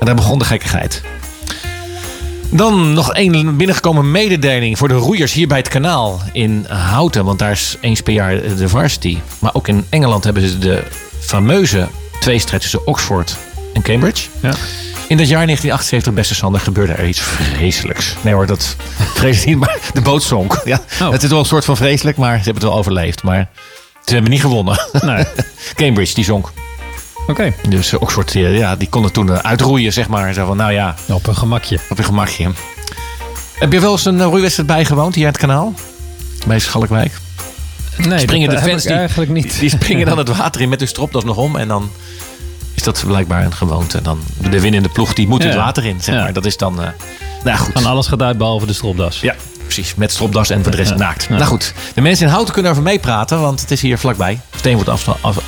En 0.00 0.06
daar 0.06 0.14
begon 0.14 0.38
de 0.38 0.44
gekkigheid. 0.44 1.02
Dan 2.50 2.92
nog 2.92 3.12
één 3.12 3.56
binnengekomen 3.56 4.10
mededeling 4.10 4.78
voor 4.78 4.88
de 4.88 4.94
roeiers 4.94 5.32
hier 5.32 5.48
bij 5.48 5.58
het 5.58 5.68
kanaal 5.68 6.20
in 6.32 6.66
Houten. 6.68 7.24
Want 7.24 7.38
daar 7.38 7.50
is 7.50 7.76
eens 7.80 8.00
per 8.00 8.12
jaar 8.12 8.56
de 8.56 8.68
varsity. 8.68 9.18
Maar 9.38 9.54
ook 9.54 9.68
in 9.68 9.86
Engeland 9.88 10.24
hebben 10.24 10.48
ze 10.48 10.58
de 10.58 10.82
fameuze 11.20 11.88
tweestrijd 12.20 12.62
tussen 12.62 12.86
Oxford 12.86 13.36
en 13.74 13.82
Cambridge. 13.82 14.28
Ja. 14.40 14.54
In 15.12 15.18
dat 15.18 15.28
jaar 15.28 15.44
1978, 15.46 16.12
beste 16.12 16.34
Sander, 16.34 16.60
gebeurde 16.60 16.92
er 16.92 17.08
iets 17.08 17.20
vreselijks. 17.20 18.14
Nee 18.22 18.34
hoor, 18.34 18.46
dat 18.46 18.76
niet, 19.30 19.58
maar 19.58 19.78
de 19.92 20.00
boot 20.00 20.22
zonk. 20.22 20.60
Ja, 20.64 20.80
Oh. 21.02 21.10
Het 21.10 21.22
is 21.22 21.28
wel 21.30 21.38
een 21.38 21.44
soort 21.44 21.64
van 21.64 21.76
vreselijk, 21.76 22.16
maar 22.16 22.36
ze 22.38 22.44
hebben 22.44 22.54
het 22.62 22.62
wel 22.62 22.74
overleefd. 22.78 23.22
Maar 23.22 23.48
ze 24.04 24.12
hebben 24.12 24.30
niet 24.30 24.40
gewonnen. 24.40 24.86
Nee. 25.00 25.24
Cambridge, 25.74 26.14
die 26.14 26.24
zonk. 26.24 26.52
Oké. 27.26 27.52
Dus 27.68 27.92
eh, 27.92 28.00
Oxford, 28.00 28.34
eh, 28.34 28.56
ja, 28.58 28.76
die 28.76 28.88
konden 28.88 29.12
toen 29.12 29.30
eh, 29.32 29.38
uitroeien, 29.38 29.92
zeg 29.92 30.08
maar. 30.08 30.32
Zo 30.34 30.46
van, 30.46 30.56
nou 30.56 30.72
ja, 30.72 30.94
Op 31.08 31.26
een 31.26 31.36
gemakje. 31.36 31.78
op 31.90 31.96
je 31.96 32.02
gemakje. 32.02 32.50
Heb 33.58 33.72
je 33.72 33.80
wel 33.80 33.92
eens 33.92 34.04
een 34.04 34.20
eh, 34.20 34.26
roeiwedstrijd 34.26 34.68
bijgewoond 34.68 35.14
hier 35.14 35.24
aan 35.26 35.32
het 35.32 35.40
kanaal? 35.40 35.74
Bij 36.46 36.58
Schalkwijk? 36.58 37.12
Nee, 37.96 38.18
Springen 38.18 38.48
de 38.50 38.58
fans 38.58 38.82
ik 38.82 38.88
die- 38.88 38.98
eigenlijk 38.98 39.30
niet. 39.30 39.60
Die 39.60 39.70
springen 39.70 40.06
dan 40.10 40.18
het 40.18 40.36
water 40.36 40.60
in 40.60 40.68
met 40.68 40.78
hun 40.78 40.88
stropdas 40.88 41.24
nog 41.24 41.36
om. 41.36 41.56
En 41.56 41.68
dan 41.68 41.90
is 42.86 43.00
dat 43.00 43.04
blijkbaar 43.06 43.44
een 43.44 43.54
gewoonte. 43.54 44.02
Dan 44.02 44.20
de 44.50 44.60
winnende 44.60 44.88
ploeg, 44.88 45.14
die 45.14 45.28
moet 45.28 45.42
het 45.42 45.54
water 45.54 45.84
in, 45.84 46.00
zeg 46.00 46.14
maar. 46.14 46.32
Dat 46.32 46.44
is 46.46 46.56
dan... 46.56 46.82
eh 46.82 46.88
nou 47.44 47.58
goed. 47.58 47.72
Van 47.72 47.86
alles 47.86 48.06
gaat 48.06 48.22
uit 48.22 48.38
behalve 48.38 48.66
de 48.66 48.72
stropdas. 48.72 49.20
Ja, 49.20 49.34
precies. 49.62 49.94
Met 49.94 50.10
stropdas 50.12 50.50
en 50.50 50.62
voor 50.62 50.70
de 50.70 50.76
rest 50.76 50.90
Ja. 50.90 50.96
naakt. 50.96 51.26
Ja. 51.28 51.34
Nou 51.34 51.44
goed, 51.46 51.74
de 51.94 52.00
mensen 52.00 52.26
in 52.26 52.32
Houten 52.32 52.52
kunnen 52.54 52.70
over 52.70 52.82
meepraten, 52.82 53.40
want 53.40 53.60
het 53.60 53.70
is 53.70 53.80
hier 53.80 53.98
vlakbij. 53.98 54.40
Steen 54.56 54.74
wordt 54.74 54.88
afstand. 54.88 55.18
Af... 55.20 55.38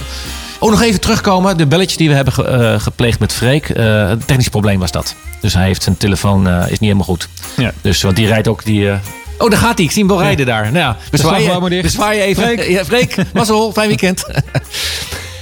Oh, 0.59 0.71
nog 0.71 0.83
even 0.83 1.01
terugkomen. 1.01 1.57
De 1.57 1.67
belletjes 1.67 1.97
die 1.99 2.09
we 2.09 2.15
hebben 2.15 2.35
ge- 2.35 2.45
eh, 2.45 2.81
gepleegd 2.81 3.19
met 3.19 3.33
Freek. 3.33 3.69
eh, 3.69 3.85
een 4.09 4.25
technisch 4.25 4.49
probleem 4.49 4.79
was 4.81 4.91
dat. 4.91 5.15
Dus 5.41 5.55
hij 5.55 5.65
heeft 5.65 5.83
zijn 5.83 5.97
telefoon, 5.97 6.49
is 6.49 6.69
niet 6.71 6.81
helemaal 6.81 7.05
goed. 7.05 7.29
Ja. 7.57 7.73
Dus, 7.81 8.03
want 8.03 8.17
die 8.17 8.27
rijdt 8.27 8.49
ook 8.49 8.65
die... 8.65 8.91
Oh, 9.39 9.51
daar 9.51 9.59
gaat 9.59 9.77
hij. 9.77 9.85
Ik 9.87 9.91
zie 9.93 10.05
hem 10.05 10.13
wel 10.13 10.23
rijden 10.23 10.47
daar. 10.47 10.63
Nou 10.63 10.77
ja, 10.77 10.97
bezwaar 11.11 11.41
je, 11.41 11.83
bezwaar 11.83 12.15
je 12.15 12.21
even. 12.23 12.43
Freek. 12.43 12.69
Ja, 12.69 12.85
Freek, 12.85 13.17
mazzel, 13.33 13.73
fijn 13.73 13.89
weekend. 13.89 14.25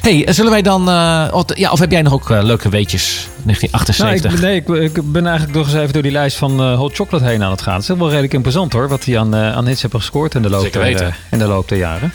hey, 0.03 0.27
zullen 0.33 0.51
wij 0.51 0.63
dan... 0.63 0.89
eh, 0.89 1.29
of- 1.31 1.57
ja, 1.57 1.71
of 1.71 1.79
heb 1.79 1.91
jij 1.91 2.03
nog 2.03 2.13
ook 2.13 2.31
eh, 2.31 2.43
leuke 2.43 2.69
weetjes? 2.69 3.29
Nou, 3.43 3.57
1978. 3.59 4.33
ik, 4.33 4.41
nee, 4.41 4.81
ik, 4.85 4.95
ik 4.97 5.13
ben 5.13 5.27
eigenlijk 5.27 5.57
nog 5.59 5.67
eens 5.67 5.77
even 5.77 5.93
door 5.93 6.03
die 6.03 6.13
lijst 6.13 6.37
van 6.37 6.61
eh, 6.61 6.77
Hot 6.77 6.95
Chocolate 6.95 7.25
heen 7.25 7.43
aan 7.43 7.51
het 7.51 7.63
gaan. 7.63 7.75
Het 7.81 7.89
is 7.89 7.97
wel 7.97 8.09
redelijk 8.09 8.33
imposant 8.33 8.73
hoor, 8.73 8.89
wat 8.89 9.03
die 9.03 9.19
aan, 9.19 9.35
aan 9.37 9.67
hits 9.67 9.83
hebben 9.83 10.01
gescoord 10.01 10.35
in 10.35 10.43
de 10.43 10.51
loop, 10.51 10.73
der, 10.73 11.17
in 11.31 11.39
de, 11.39 11.47
loop 11.47 11.69
der 11.69 11.79
jaren. 11.79 12.13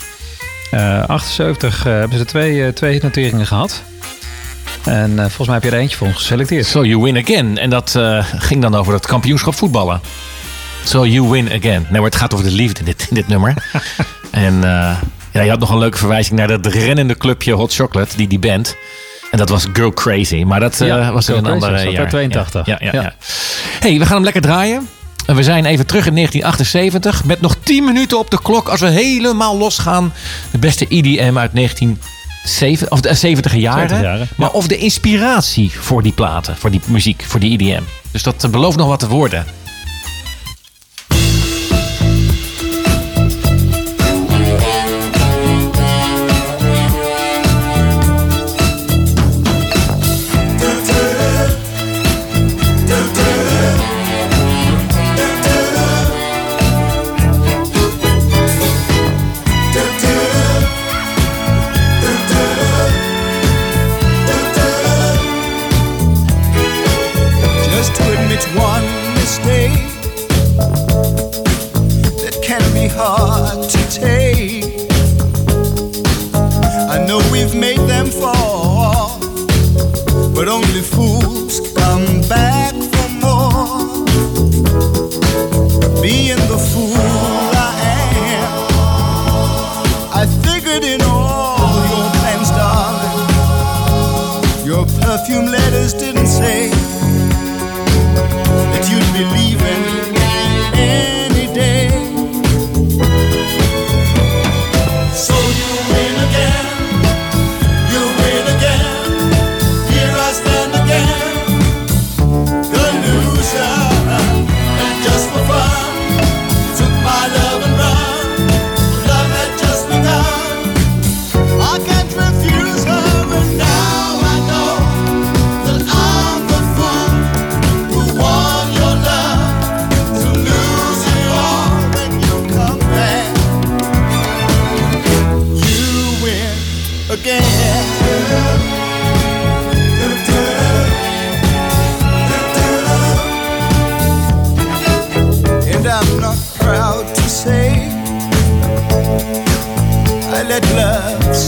Eh 0.72 1.04
78 1.08 1.86
eh, 1.86 1.92
hebben 1.94 2.18
ze 2.18 2.26
twee, 2.26 2.74
twee 2.74 2.92
hitnoteringen 2.92 3.48
gehad. 3.48 3.82
En 4.84 5.16
volgens 5.18 5.46
mij 5.48 5.56
heb 5.56 5.64
je 5.64 5.70
er 5.72 5.78
eentje 5.78 5.98
voor 5.98 6.08
ons 6.08 6.16
geselecteerd. 6.16 6.66
So 6.66 6.86
you 6.86 7.02
win 7.02 7.18
again. 7.18 7.58
En 7.58 7.70
dat 7.70 8.00
ging 8.38 8.62
dan 8.62 8.76
over 8.76 8.94
het 8.94 9.06
kampioenschap 9.06 9.56
voetballen. 9.56 10.02
So 10.84 11.06
you 11.06 11.30
win 11.30 11.46
again. 11.46 11.82
Nee, 11.82 11.92
maar 11.92 12.02
het 12.10 12.16
gaat 12.16 12.34
over 12.34 12.46
de 12.46 12.52
liefde 12.52 12.80
in 12.80 12.86
dit, 12.86 13.06
in 13.10 13.16
dit 13.16 13.28
nummer. 13.28 13.54
en 14.32 14.64
ja, 15.38 15.44
je 15.44 15.50
had 15.50 15.60
nog 15.60 15.70
een 15.70 15.78
leuke 15.78 15.98
verwijzing 15.98 16.40
naar 16.40 16.48
dat 16.48 16.66
rennende 16.66 17.18
clubje 17.18 17.54
Hot 17.54 17.74
Chocolate, 17.74 18.18
die 18.18 18.28
die 18.28 18.40
band. 18.40 18.76
En 19.32 19.38
dat 19.38 19.50
was 19.50 19.66
Girl 19.74 19.94
Crazy. 19.94 20.44
Maar 20.44 20.60
dat 20.60 20.82
eh, 20.82 21.10
was 21.10 21.30
in 21.30 21.36
een 21.36 21.46
andere 21.46 21.90
jaar. 21.90 22.00
uit 22.02 22.10
82. 22.10 22.66
Ja, 22.66 22.78
ja, 22.80 22.90
ja, 22.92 23.02
Ja. 23.02 23.16
hey, 23.80 24.00
we 24.00 24.06
gaan 24.06 24.16
hem 24.16 24.24
lekker 24.24 24.42
draaien. 24.42 24.88
En 25.26 25.36
we 25.36 25.44
zijn 25.44 25.66
even 25.66 25.86
terug 25.86 26.06
in 26.06 26.14
1978 26.16 27.26
met 27.26 27.42
nog 27.42 27.56
10 27.64 27.84
minuten 27.84 28.20
op 28.20 28.32
de 28.32 28.42
klok 28.42 28.68
als 28.68 28.80
we 28.80 28.88
helemaal 28.90 29.58
losgaan. 29.58 30.14
De 30.52 30.58
beste 30.58 30.86
EDM 30.90 31.38
uit 31.38 31.52
1970 31.54 32.90
of 32.90 33.02
de 33.02 33.14
70 33.14 33.56
jaren. 33.56 33.90
70 33.90 34.02
jaren, 34.02 34.28
Maar 34.36 34.52
of 34.52 34.68
de 34.68 34.78
inspiratie 34.78 35.72
voor 35.80 36.04
die 36.04 36.12
platen, 36.12 36.58
voor 36.58 36.72
die 36.72 36.82
muziek, 36.86 37.24
voor 37.28 37.40
die 37.40 37.52
EDM. 37.52 37.82
Dus 38.12 38.24
dat 38.24 38.44
eh, 38.44 38.50
belooft 38.50 38.78
nog 38.78 38.88
wat 38.88 39.00
te 39.00 39.08
worden. 39.08 39.46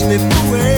me 0.10 0.18
through 0.18 0.56
it. 0.56 0.69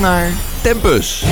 Naar 0.00 0.32
Tempus. 0.62 1.24